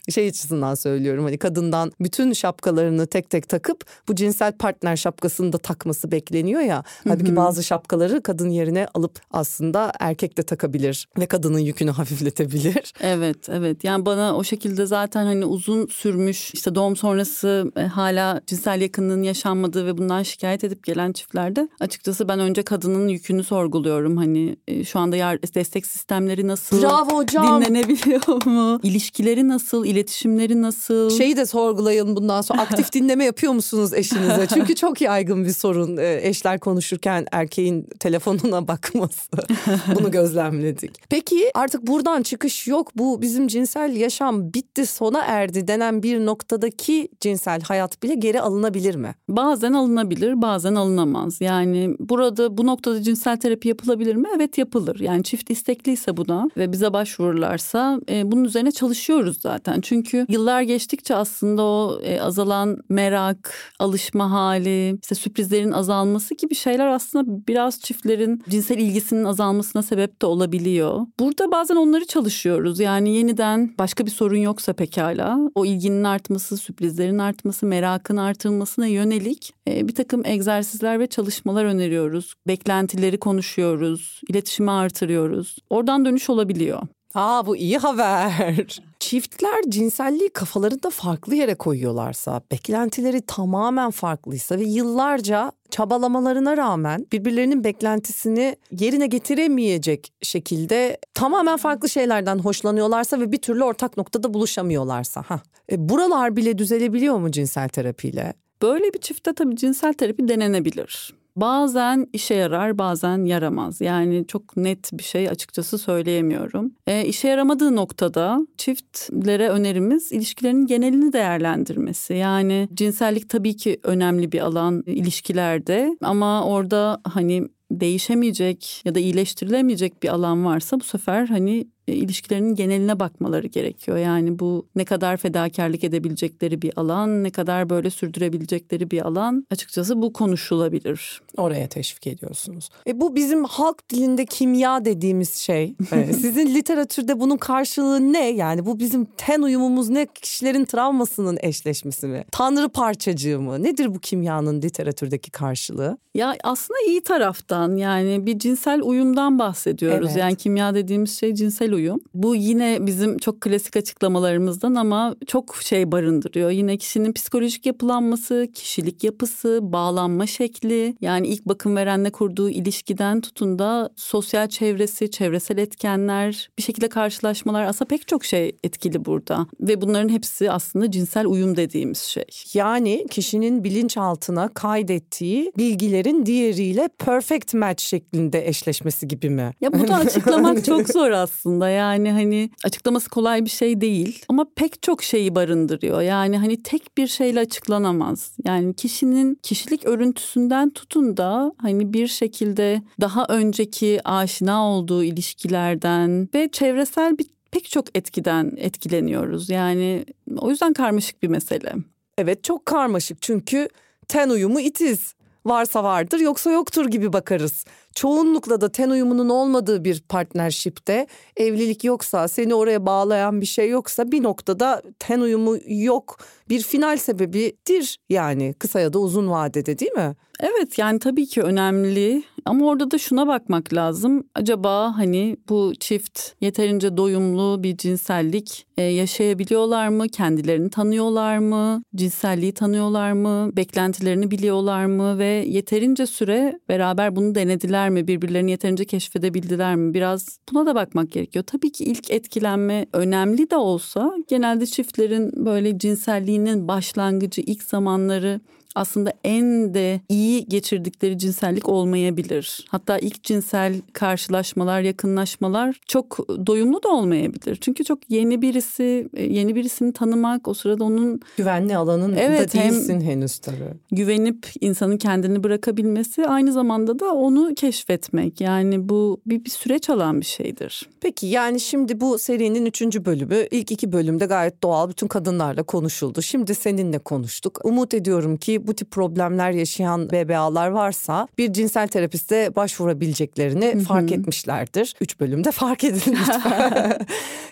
Şey 0.09 0.29
açısından 0.29 0.75
söylüyorum 0.75 1.25
hani 1.25 1.39
kadından 1.39 1.93
bütün 2.01 2.33
şapkalarını 2.33 3.07
tek 3.07 3.31
tek 3.31 3.49
takıp 3.49 3.85
bu 4.09 4.15
cinsel 4.15 4.53
partner 4.53 4.97
şapkasını 4.97 5.53
da 5.53 5.59
takması 5.59 6.13
bekleniyor 6.13 6.61
ya. 6.61 6.83
Halbuki 7.09 7.37
bazı 7.37 7.65
şapkaları 7.65 8.23
kadın 8.23 8.49
yerine 8.51 8.87
alıp 8.95 9.21
aslında 9.31 9.93
erkek 10.01 10.39
de 10.39 10.43
takabilir 10.43 11.09
ve 11.19 11.27
kadının 11.27 11.59
yükünü 11.59 11.91
hafifletebilir. 11.91 12.93
Evet 13.01 13.49
evet 13.49 13.85
yani 13.85 14.07
bana 14.07 14.37
o 14.37 14.45
şekilde 14.45 14.87
zaten 14.87 15.25
hani 15.25 15.45
uzun 15.45 15.87
sürmüş 15.87 16.55
işte 16.55 16.75
doğum 16.75 16.97
sonrası 16.97 17.73
e, 17.77 17.81
hala 17.83 18.41
cinsel 18.47 18.81
yakınlığın 18.81 19.23
yaşanmadığı 19.23 19.87
ve 19.87 19.99
bundan 19.99 20.23
şikayet 20.23 20.65
edip 20.65 20.85
gelen 20.85 21.13
çiftlerde 21.13 21.69
açıkçası 21.81 22.29
ben 22.29 22.41
önce 22.41 22.63
kadının 22.63 23.09
yükünü 23.09 23.45
sorguluyorum. 23.45 24.17
Hani 24.17 24.57
e, 24.69 24.85
şu 24.85 24.99
anda 24.99 25.17
yar- 25.17 25.43
destek 25.43 25.87
sistemleri 25.87 26.47
nasıl? 26.47 26.83
Bravo 26.83 27.17
hocam. 27.17 27.65
Dinlenebiliyor 27.65 28.47
mu? 28.47 28.81
İlişkileri 28.83 29.49
nasıl? 29.49 29.85
İletişimleri 29.99 30.63
nasıl? 30.63 31.11
Şeyi 31.11 31.37
de 31.37 31.47
sorgulayın 31.47 32.17
bundan 32.17 32.41
sonra 32.41 32.61
aktif 32.63 32.93
dinleme 32.93 33.25
yapıyor 33.25 33.53
musunuz 33.53 33.95
eşinize? 33.95 34.47
Çünkü 34.55 34.75
çok 34.75 35.01
yaygın 35.01 35.45
bir 35.45 35.51
sorun 35.51 35.97
e, 35.97 36.21
eşler 36.23 36.61
konuşurken 36.61 37.27
erkeğin 37.33 37.87
telefonuna 38.01 38.69
bakması. 38.69 39.31
Bunu 39.99 40.11
gözlemledik. 40.11 41.11
Peki 41.11 41.51
artık 41.55 41.87
buradan 41.87 42.23
çıkış 42.23 42.67
yok. 42.67 42.93
Bu 42.97 43.23
bizim 43.23 43.49
cinsel 43.49 43.97
yaşam 43.97 44.55
bitti 44.55 44.87
sona 44.87 45.21
erdi 45.25 45.69
denen 45.69 46.03
bir 46.03 46.27
noktadaki 46.27 47.09
cinsel 47.21 47.61
hayat 47.63 48.03
bile 48.03 48.15
geri 48.15 48.41
alınabilir 48.41 48.95
mi? 48.95 49.15
Bazen 49.29 49.73
alınabilir, 49.73 50.43
bazen 50.43 50.75
alınamaz. 50.75 51.41
Yani 51.41 51.97
burada 51.99 52.59
bu 52.59 52.67
noktada 52.67 53.03
cinsel 53.03 53.37
terapi 53.37 53.69
yapılabilir 53.69 54.15
mi? 54.15 54.29
Evet 54.37 54.59
yapılır. 54.59 55.01
Yani 55.01 55.25
çift 55.25 55.51
istekliyse 55.51 56.17
buna 56.17 56.49
ve 56.57 56.73
bize 56.73 56.93
başvururlarsa 56.93 58.01
e, 58.11 58.33
bunun 58.33 58.45
üzerine 58.45 58.73
çalışıyoruz 58.73 59.41
zaten. 59.41 59.81
Çünkü 59.89 60.27
yıllar 60.29 60.63
geçtikçe 60.63 61.15
aslında 61.15 61.63
o 61.63 62.01
e, 62.03 62.21
azalan 62.21 62.79
merak, 62.89 63.55
alışma 63.79 64.31
hali, 64.31 64.99
işte 65.03 65.15
sürprizlerin 65.15 65.73
azalması 65.73 66.35
gibi 66.35 66.55
şeyler 66.55 66.87
aslında 66.87 67.47
biraz 67.49 67.81
çiftlerin 67.81 68.43
cinsel 68.49 68.79
ilgisinin 68.79 69.25
azalmasına 69.25 69.83
sebep 69.83 70.23
de 70.23 70.27
olabiliyor. 70.27 71.07
Burada 71.21 71.53
bazen 71.53 71.77
onları 71.77 72.07
çalışıyoruz. 72.07 72.81
Yani 72.81 73.17
yeniden 73.17 73.75
başka 73.79 74.07
bir 74.07 74.11
sorun 74.11 74.37
yoksa 74.37 74.73
pekala 74.73 75.39
o 75.55 75.67
ilginin 75.67 76.05
artması, 76.05 76.57
sürprizlerin 76.57 77.19
artması, 77.19 77.67
merakın 77.67 78.17
artırılmasına 78.17 78.87
yönelik 78.87 79.53
e, 79.69 79.89
bir 79.89 79.95
takım 79.95 80.27
egzersizler 80.27 81.01
ve 81.01 81.07
çalışmalar 81.07 81.65
öneriyoruz. 81.65 82.35
Beklentileri 82.47 83.19
konuşuyoruz, 83.19 84.21
iletişimi 84.29 84.71
artırıyoruz. 84.71 85.57
Oradan 85.71 86.05
dönüş 86.05 86.31
olabiliyor. 86.31 86.83
Aa 87.19 87.47
bu 87.47 87.57
iyi 87.57 87.79
haber. 87.79 88.81
Çiftler 89.01 89.63
cinselliği 89.69 90.29
kafalarında 90.29 90.91
farklı 90.91 91.35
yere 91.35 91.55
koyuyorlarsa, 91.55 92.41
beklentileri 92.53 93.21
tamamen 93.21 93.91
farklıysa 93.91 94.59
ve 94.59 94.65
yıllarca 94.65 95.53
çabalamalarına 95.71 96.57
rağmen 96.57 97.07
birbirlerinin 97.13 97.65
beklentisini 97.65 98.57
yerine 98.71 99.07
getiremeyecek 99.07 100.13
şekilde 100.23 100.99
tamamen 101.15 101.57
farklı 101.57 101.89
şeylerden 101.89 102.39
hoşlanıyorlarsa 102.39 103.21
ve 103.21 103.33
bir 103.33 103.39
türlü 103.39 103.65
ortak 103.65 103.97
noktada 103.97 104.35
buluşamıyorlarsa. 104.35 105.23
ha 105.23 105.41
E, 105.73 105.89
buralar 105.89 106.37
bile 106.37 106.59
düzelebiliyor 106.59 107.19
mu 107.19 107.31
cinsel 107.31 107.69
terapiyle? 107.69 108.33
Böyle 108.63 108.95
bir 108.95 108.99
çiftte 108.99 109.33
tabii 109.33 109.57
cinsel 109.57 109.93
terapi 109.93 110.29
denenebilir. 110.29 111.18
Bazen 111.41 112.07
işe 112.13 112.35
yarar 112.35 112.79
bazen 112.79 113.25
yaramaz. 113.25 113.81
Yani 113.81 114.25
çok 114.27 114.57
net 114.57 114.91
bir 114.93 115.03
şey 115.03 115.29
açıkçası 115.29 115.79
söyleyemiyorum. 115.79 116.73
E, 116.87 117.05
işe 117.07 117.29
yaramadığı 117.29 117.77
noktada 117.77 118.47
çiftlere 118.57 119.49
önerimiz 119.49 120.13
ilişkilerin 120.13 120.67
genelini 120.67 121.13
değerlendirmesi. 121.13 122.15
Yani 122.15 122.69
cinsellik 122.75 123.29
tabii 123.29 123.57
ki 123.57 123.81
önemli 123.83 124.33
bir 124.33 124.41
alan 124.41 124.83
ilişkilerde 124.87 125.97
ama 126.03 126.45
orada 126.45 127.01
hani 127.05 127.49
değişemeyecek 127.71 128.83
ya 128.85 128.95
da 128.95 129.01
iyileştirilemeyecek 129.01 130.03
bir 130.03 130.09
alan 130.09 130.45
varsa 130.45 130.81
bu 130.81 130.85
sefer 130.85 131.27
hani 131.27 131.69
ilişkilerinin 131.93 132.55
geneline 132.55 133.01
bakmaları 133.01 133.47
gerekiyor. 133.47 133.99
Yani 133.99 134.39
bu 134.39 134.67
ne 134.77 134.85
kadar 134.85 135.17
fedakarlık 135.17 135.85
edebilecekleri 135.85 136.63
bir 136.63 136.73
alan, 136.77 137.25
ne 137.25 137.31
kadar 137.31 137.71
böyle 137.71 137.91
sürdürebilecekleri 137.91 138.91
bir 138.91 139.07
alan. 139.07 139.47
Açıkçası 139.51 140.03
bu 140.03 140.13
konuşulabilir. 140.13 141.21
Oraya 141.37 141.69
teşvik 141.69 142.07
ediyorsunuz. 142.07 142.69
E 142.87 143.01
bu 143.01 143.17
bizim 143.17 143.45
halk 143.45 143.91
dilinde 143.91 144.27
kimya 144.27 144.85
dediğimiz 144.85 145.35
şey. 145.35 145.75
E, 145.93 146.13
sizin 146.13 146.55
literatürde 146.55 147.21
bunun 147.21 147.37
karşılığı 147.37 148.13
ne? 148.13 148.31
Yani 148.31 148.67
bu 148.67 148.79
bizim 148.79 149.05
ten 149.17 149.43
uyumumuz 149.43 149.89
ne? 149.89 150.07
Kişilerin 150.07 150.65
travmasının 150.65 151.39
eşleşmesi 151.41 152.07
mi? 152.07 152.25
Tanrı 152.31 152.69
parçacığı 152.69 153.41
mı? 153.41 153.63
Nedir 153.63 153.95
bu 153.95 153.99
kimyanın 153.99 154.63
literatürdeki 154.63 155.31
karşılığı? 155.31 155.99
Ya 156.15 156.35
aslında 156.45 156.81
iyi 156.87 157.01
taraftan 157.01 157.77
yani 157.77 158.27
bir 158.27 158.39
cinsel 158.39 158.81
uyumdan 158.83 159.39
bahsediyoruz. 159.39 160.09
Evet. 160.09 160.21
Yani 160.21 160.37
kimya 160.37 160.75
dediğimiz 160.75 161.19
şey 161.19 161.35
cinsel 161.35 161.73
uyum. 161.73 161.78
Bu 162.15 162.35
yine 162.35 162.79
bizim 162.81 163.19
çok 163.19 163.41
klasik 163.41 163.77
açıklamalarımızdan 163.77 164.75
ama 164.75 165.17
çok 165.27 165.57
şey 165.57 165.93
barındırıyor. 165.93 166.51
Yine 166.51 166.77
kişinin 166.77 167.13
psikolojik 167.13 167.67
yapılanması, 167.67 168.49
kişilik 168.55 169.05
yapısı, 169.05 169.59
bağlanma 169.63 170.27
şekli. 170.27 170.97
Yani 171.01 171.27
ilk 171.27 171.47
bakım 171.47 171.77
verenle 171.77 172.11
kurduğu 172.11 172.51
ilişkiden 172.51 173.21
tutun 173.21 173.59
da 173.59 173.91
sosyal 173.97 174.49
çevresi, 174.49 175.11
çevresel 175.11 175.59
etkenler, 175.59 176.49
bir 176.59 176.63
şekilde 176.63 176.89
karşılaşmalar 176.89 177.65
aslında 177.65 177.89
pek 177.89 178.09
çok 178.09 178.25
şey 178.25 178.57
etkili 178.65 179.05
burada. 179.05 179.47
Ve 179.61 179.81
bunların 179.81 180.09
hepsi 180.09 180.51
aslında 180.51 180.91
cinsel 180.91 181.27
uyum 181.27 181.57
dediğimiz 181.57 181.99
şey. 181.99 182.25
Yani 182.55 183.07
kişinin 183.11 183.65
bilinçaltına 183.65 184.49
kaydettiği 184.49 185.53
bilgilerin 185.59 186.27
diğeriyle 186.27 186.89
perfect 186.99 187.55
match 187.55 187.83
şeklinde 187.85 188.49
eşleşmesi 188.49 189.09
gibi 189.09 189.31
mi? 189.31 189.53
Ya 189.61 189.73
bunu 189.73 189.95
açıklamak 190.09 190.65
çok 190.65 190.89
zor 190.89 191.11
aslında. 191.11 191.68
Yani 191.71 192.13
hani 192.13 192.51
açıklaması 192.65 193.11
kolay 193.11 193.45
bir 193.45 193.51
şey 193.51 193.81
değil 193.81 194.25
ama 194.29 194.47
pek 194.57 194.83
çok 194.83 195.03
şeyi 195.03 195.35
barındırıyor. 195.35 196.01
Yani 196.01 196.39
hani 196.39 196.63
tek 196.63 196.99
bir 196.99 197.07
şeyle 197.07 197.41
açıklanamaz. 197.41 198.33
Yani 198.45 198.75
kişinin 198.75 199.39
kişilik 199.43 199.87
örüntüsünden 199.87 200.71
tutun 200.71 201.17
da 201.17 201.53
hani 201.59 201.93
bir 201.93 202.07
şekilde 202.07 202.83
daha 203.01 203.27
önceki 203.29 204.01
aşina 204.05 204.69
olduğu 204.71 205.05
ilişkilerden 205.05 206.29
ve 206.35 206.49
çevresel 206.53 207.19
bir 207.19 207.27
pek 207.51 207.71
çok 207.71 207.99
etkiden 207.99 208.53
etkileniyoruz. 208.57 209.51
Yani 209.51 210.05
o 210.39 210.51
yüzden 210.51 210.73
karmaşık 210.73 211.23
bir 211.23 211.29
mesele. 211.29 211.75
Evet 212.19 212.45
çok 212.45 212.67
karmaşık 212.67 213.23
çünkü 213.23 213.69
ten 214.09 214.29
uyumu 214.29 214.61
itiz. 214.61 215.15
Varsa 215.47 215.85
vardır 215.85 216.21
yoksa 216.21 216.51
yoktur 216.51 216.87
gibi 216.87 217.13
bakarız. 217.13 217.65
Çoğunlukla 217.99 218.61
da 218.61 218.73
ten 218.73 218.91
uyumunun 218.91 219.29
olmadığı 219.29 219.85
bir 219.85 220.01
partnership'te 220.09 221.07
evlilik 221.37 221.85
yoksa 221.85 222.29
seni 222.29 222.55
oraya 222.55 222.87
bağlayan 222.87 223.41
bir 223.41 223.47
şey 223.47 223.69
yoksa 223.69 224.13
bir 224.13 224.23
noktada 224.23 224.83
ten 224.99 225.21
uyumu 225.21 225.57
yok 225.67 226.19
bir 226.49 226.63
final 226.63 226.97
sebebidir 226.97 227.99
yani 228.09 228.55
kısa 228.59 228.81
ya 228.81 228.93
da 228.93 228.99
uzun 228.99 229.31
vadede 229.31 229.79
değil 229.79 229.93
mi? 229.93 230.17
Evet 230.41 230.79
yani 230.79 230.99
tabii 230.99 231.27
ki 231.27 231.43
önemli 231.43 232.23
Ama 232.45 232.67
orada 232.67 232.91
da 232.91 232.99
şuna 232.99 233.27
bakmak 233.27 233.75
lazım. 233.75 234.25
Acaba 234.35 234.97
hani 234.97 235.37
bu 235.49 235.73
çift 235.81 236.21
yeterince 236.41 236.97
doyumlu 236.97 237.63
bir 237.63 237.77
cinsellik 237.77 238.67
e, 238.77 238.83
yaşayabiliyorlar 238.83 239.89
mı? 239.89 240.09
Kendilerini 240.09 240.71
tanıyorlar 240.71 241.39
mı? 241.39 241.83
Cinselliği 241.97 242.53
tanıyorlar 242.53 243.13
mı? 243.13 243.57
Beklentilerini 243.57 244.31
biliyorlar 244.31 244.87
mı? 244.87 245.19
Ve 245.19 245.45
yeterince 245.49 246.07
süre 246.07 246.61
beraber 246.69 247.17
bunu 247.17 247.35
denediler 247.35 247.91
mi? 247.91 248.09
Birbirlerini 248.09 248.51
yeterince 248.51 248.85
keşfedebildiler 248.85 249.77
mi? 249.77 249.95
Biraz 249.95 250.39
buna 250.53 250.67
da 250.67 250.75
bakmak 250.75 251.11
gerekiyor. 251.11 251.45
Tabii 251.45 251.73
ki 251.73 251.85
ilk 251.85 252.11
etkilenme 252.11 252.87
önemli 252.93 253.51
de 253.51 253.57
olsa 253.57 254.15
genelde 254.29 254.67
çiftlerin 254.67 255.47
böyle 255.47 255.79
cinselliğinin 255.79 256.69
başlangıcı, 256.69 257.41
ilk 257.41 257.63
zamanları 257.63 258.41
aslında 258.79 259.13
en 259.25 259.75
de 259.75 260.01
iyi 260.09 260.47
geçirdikleri 260.47 261.19
cinsellik 261.19 261.69
olmayabilir. 261.69 262.67
Hatta 262.69 262.99
ilk 262.99 263.23
cinsel 263.23 263.75
karşılaşmalar, 263.93 264.81
yakınlaşmalar 264.81 265.81
çok 265.87 266.29
doyumlu 266.47 266.83
da 266.83 266.89
olmayabilir. 266.89 267.59
Çünkü 267.61 267.85
çok 267.85 267.99
yeni 268.11 268.43
birisi, 268.43 269.09
yeni 269.19 269.55
birisini 269.55 269.93
tanımak, 269.93 270.49
o 270.49 270.55
sırada 270.55 270.85
onun 270.85 271.21
güvenli 271.37 271.77
alanın 271.77 272.17
evet, 272.17 272.55
da 272.55 272.59
değilsin 272.59 273.01
henüz 273.01 273.39
tabii. 273.39 273.75
Güvenip 273.91 274.47
insanın 274.61 274.97
kendini 274.97 275.45
bırakabilmesi 275.45 276.27
aynı 276.27 276.53
zamanda 276.53 276.99
da 276.99 277.15
onu 277.15 277.55
keşfetmek. 277.55 278.41
Yani 278.41 278.89
bu 278.89 279.21
bir, 279.27 279.45
bir 279.45 279.51
süreç 279.51 279.91
alan 279.91 280.21
bir 280.21 280.27
şeydir. 280.27 280.89
Peki 281.01 281.27
yani 281.27 281.61
şimdi 281.61 282.01
bu 282.01 282.19
serinin 282.19 282.67
üçüncü 282.67 283.05
bölümü 283.05 283.47
ilk 283.51 283.73
iki 283.73 283.93
bölümde 283.93 284.27
gayet 284.27 284.63
doğal 284.63 284.89
bütün 284.89 285.07
kadınlarla 285.07 285.63
konuşuldu. 285.63 286.23
Şimdi 286.23 286.55
seninle 286.55 286.99
konuştuk. 286.99 287.61
Umut 287.65 287.95
ediyorum 287.95 288.37
ki 288.37 288.68
bu 288.69 288.75
tip 288.75 288.91
problemler 288.91 289.51
yaşayan 289.51 290.11
BBA'lar 290.11 290.69
varsa 290.69 291.29
bir 291.39 291.53
cinsel 291.53 291.89
terapiste 291.89 292.57
başvurabileceklerini 292.57 293.85
fark 293.85 294.13
etmişlerdir. 294.13 294.95
Üç 295.01 295.21
bölümde 295.21 295.51
fark 295.51 295.85
edin 295.85 296.01
lütfen. 296.07 296.99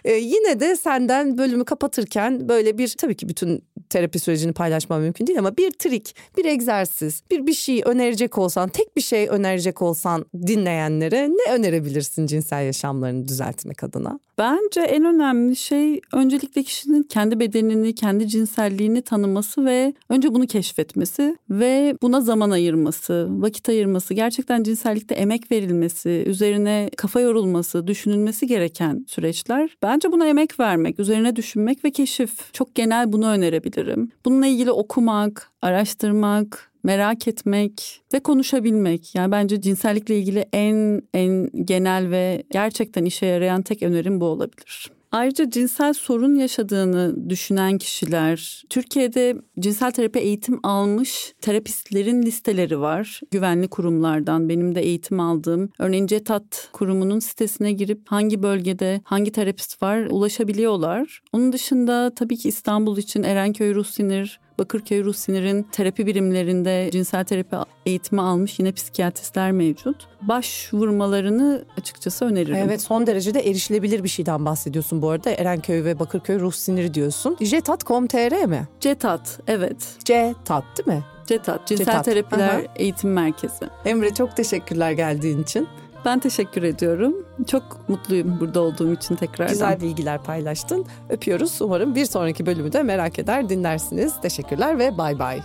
ee, 0.05 0.13
yine 0.13 0.61
de 0.61 0.77
senden 0.77 1.39
bölümü 1.39 1.65
kapatırken 1.65 2.49
böyle 2.49 2.79
bir 2.79 2.89
tabii 2.89 3.17
ki 3.17 3.29
bütün 3.29 3.63
terapi 3.91 4.19
sürecini 4.19 4.53
paylaşmam 4.53 5.01
mümkün 5.01 5.27
değil 5.27 5.39
ama 5.39 5.57
bir 5.57 5.71
trik, 5.71 6.17
bir 6.37 6.45
egzersiz, 6.45 7.23
bir 7.31 7.47
bir 7.47 7.55
şey 7.55 7.83
önerecek 7.85 8.39
olsan, 8.39 8.69
tek 8.69 8.97
bir 8.97 9.03
şey 9.03 9.29
önerecek 9.29 9.83
olsan 9.83 10.27
dinleyenlere 10.47 11.29
ne 11.29 11.53
önerebilirsin 11.53 12.27
cinsel 12.27 12.65
yaşamlarını 12.65 13.29
düzeltmek 13.29 13.85
adına? 13.85 14.21
Bence 14.39 14.81
en 14.81 15.05
önemli 15.05 15.57
şey 15.57 16.01
öncelikle 16.13 16.63
kişinin 16.63 17.03
kendi 17.03 17.41
bedenini, 17.41 17.95
kendi 17.95 18.29
cinselliğini 18.29 19.03
tanıması 19.03 19.65
ve 19.65 19.95
önce 20.09 20.35
bunu 20.35 20.47
keşfetmesi 20.47 21.37
ve 21.51 21.97
buna 22.03 22.21
zaman 22.21 22.51
ayırması, 22.51 23.29
vakit 23.31 23.69
ayırması, 23.69 24.15
gerçekten 24.15 24.63
cinsellikte 24.63 25.15
emek 25.15 25.53
verilmesi, 25.53 26.25
üzerine 26.27 26.91
kafa 26.97 27.21
yorulması, 27.21 27.87
düşünülmesi 27.87 28.47
gereken 28.47 29.05
süreçler. 29.09 29.77
Bence 29.83 30.13
buna 30.13 30.27
emek 30.27 30.61
vermek, 30.61 31.01
üzerine 31.01 31.37
düşünmek 31.37 31.85
ve 31.85 31.91
keşif. 31.91 32.53
Çok 32.53 32.75
genel 32.75 33.13
bunu 33.13 33.29
önerebilirim. 33.29 34.11
Bununla 34.25 34.47
ilgili 34.47 34.71
okumak, 34.71 35.51
araştırmak, 35.63 36.66
merak 36.87 37.29
etmek 37.29 38.03
ve 38.15 38.21
konuşabilmek. 38.21 39.15
Yani 39.15 39.33
bence 39.33 39.61
cinsellikle 39.61 40.19
ilgili 40.19 40.49
en 40.53 41.03
en 41.15 41.51
genel 41.65 42.11
ve 42.11 42.43
gerçekten 42.51 43.05
işe 43.05 43.27
yarayan 43.27 43.63
tek 43.63 43.83
önerim 43.83 44.21
bu 44.21 44.25
olabilir. 44.25 44.91
Ayrıca 45.13 45.51
cinsel 45.51 45.93
sorun 45.93 46.35
yaşadığını 46.35 47.31
düşünen 47.31 47.79
kişiler, 47.79 48.63
Türkiye'de 48.71 49.37
cinsel 49.61 49.91
terapi 49.91 50.19
eğitim 50.19 50.61
almış 50.63 51.35
terapistlerin 51.41 52.23
listeleri 52.23 52.81
var. 52.81 53.21
Güvenli 53.31 53.69
kurumlardan 53.69 54.49
benim 54.49 54.75
de 54.75 54.81
eğitim 54.81 55.21
aldığım. 55.21 55.71
Örneğin 55.79 56.07
CETAT 56.07 56.69
kurumunun 56.73 57.19
sitesine 57.19 57.73
girip 57.73 58.01
hangi 58.07 58.43
bölgede 58.43 59.01
hangi 59.05 59.33
terapist 59.33 59.83
var 59.83 60.07
ulaşabiliyorlar. 60.11 61.23
Onun 61.33 61.53
dışında 61.53 62.15
tabii 62.15 62.37
ki 62.37 62.49
İstanbul 62.49 62.99
için 62.99 63.23
Erenköy 63.23 63.75
Ruh 63.75 63.87
Sinir, 63.87 64.41
Bakırköy 64.59 65.05
Ruh 65.05 65.15
Sinir'in 65.15 65.63
terapi 65.63 66.07
birimlerinde 66.07 66.91
cinsel 66.93 67.25
terapi 67.25 67.57
eğitimi 67.87 68.21
almış 68.21 68.59
yine 68.59 68.73
psikiyatristler 68.73 69.53
mevcut. 69.53 70.09
Başvurmalarını 70.23 71.65
açıkçası 71.79 72.25
öneririm. 72.25 72.57
Evet 72.57 72.83
son 72.83 73.07
derecede 73.07 73.41
erişilebilir 73.51 74.05
bir 74.05 74.09
şeyden 74.09 74.45
bahsediyorsun 74.45 75.03
bu 75.03 75.11
arada. 75.11 75.31
Erenköy 75.31 75.85
ve 75.85 75.99
Bakırköy 75.99 76.41
Ruh 76.41 76.53
Siniri 76.53 76.95
diyorsun. 76.95 77.37
Jetat.com.tr 77.41 78.45
mi? 78.45 78.69
Cetat 78.81 79.41
evet. 79.47 79.97
Cetat 80.05 80.65
değil 80.79 80.99
mi? 80.99 81.05
Cetat, 81.27 81.67
Cinsel 81.67 81.85
Cetat. 81.85 82.05
Terapiler 82.05 82.49
Aha. 82.49 82.63
Eğitim 82.77 83.13
Merkezi. 83.13 83.65
Emre 83.85 84.15
çok 84.15 84.37
teşekkürler 84.37 84.93
geldiğin 84.93 85.43
için. 85.43 85.69
Ben 86.07 86.19
teşekkür 86.19 86.63
ediyorum. 86.63 87.15
Çok 87.47 87.89
mutluyum 87.89 88.41
burada 88.41 88.61
olduğum 88.61 88.93
için 88.93 89.17
tekrardan. 89.17 89.53
Güzel 89.53 89.81
bilgiler 89.81 90.23
paylaştın. 90.23 90.87
Öpüyoruz. 91.09 91.63
Umarım 91.63 91.95
bir 91.95 92.05
sonraki 92.05 92.47
bölümü 92.47 92.73
de 92.73 92.83
merak 92.83 93.19
eder 93.19 93.49
dinlersiniz. 93.49 94.21
Teşekkürler 94.21 94.79
ve 94.79 94.99
bay 94.99 95.19
bay. 95.19 95.41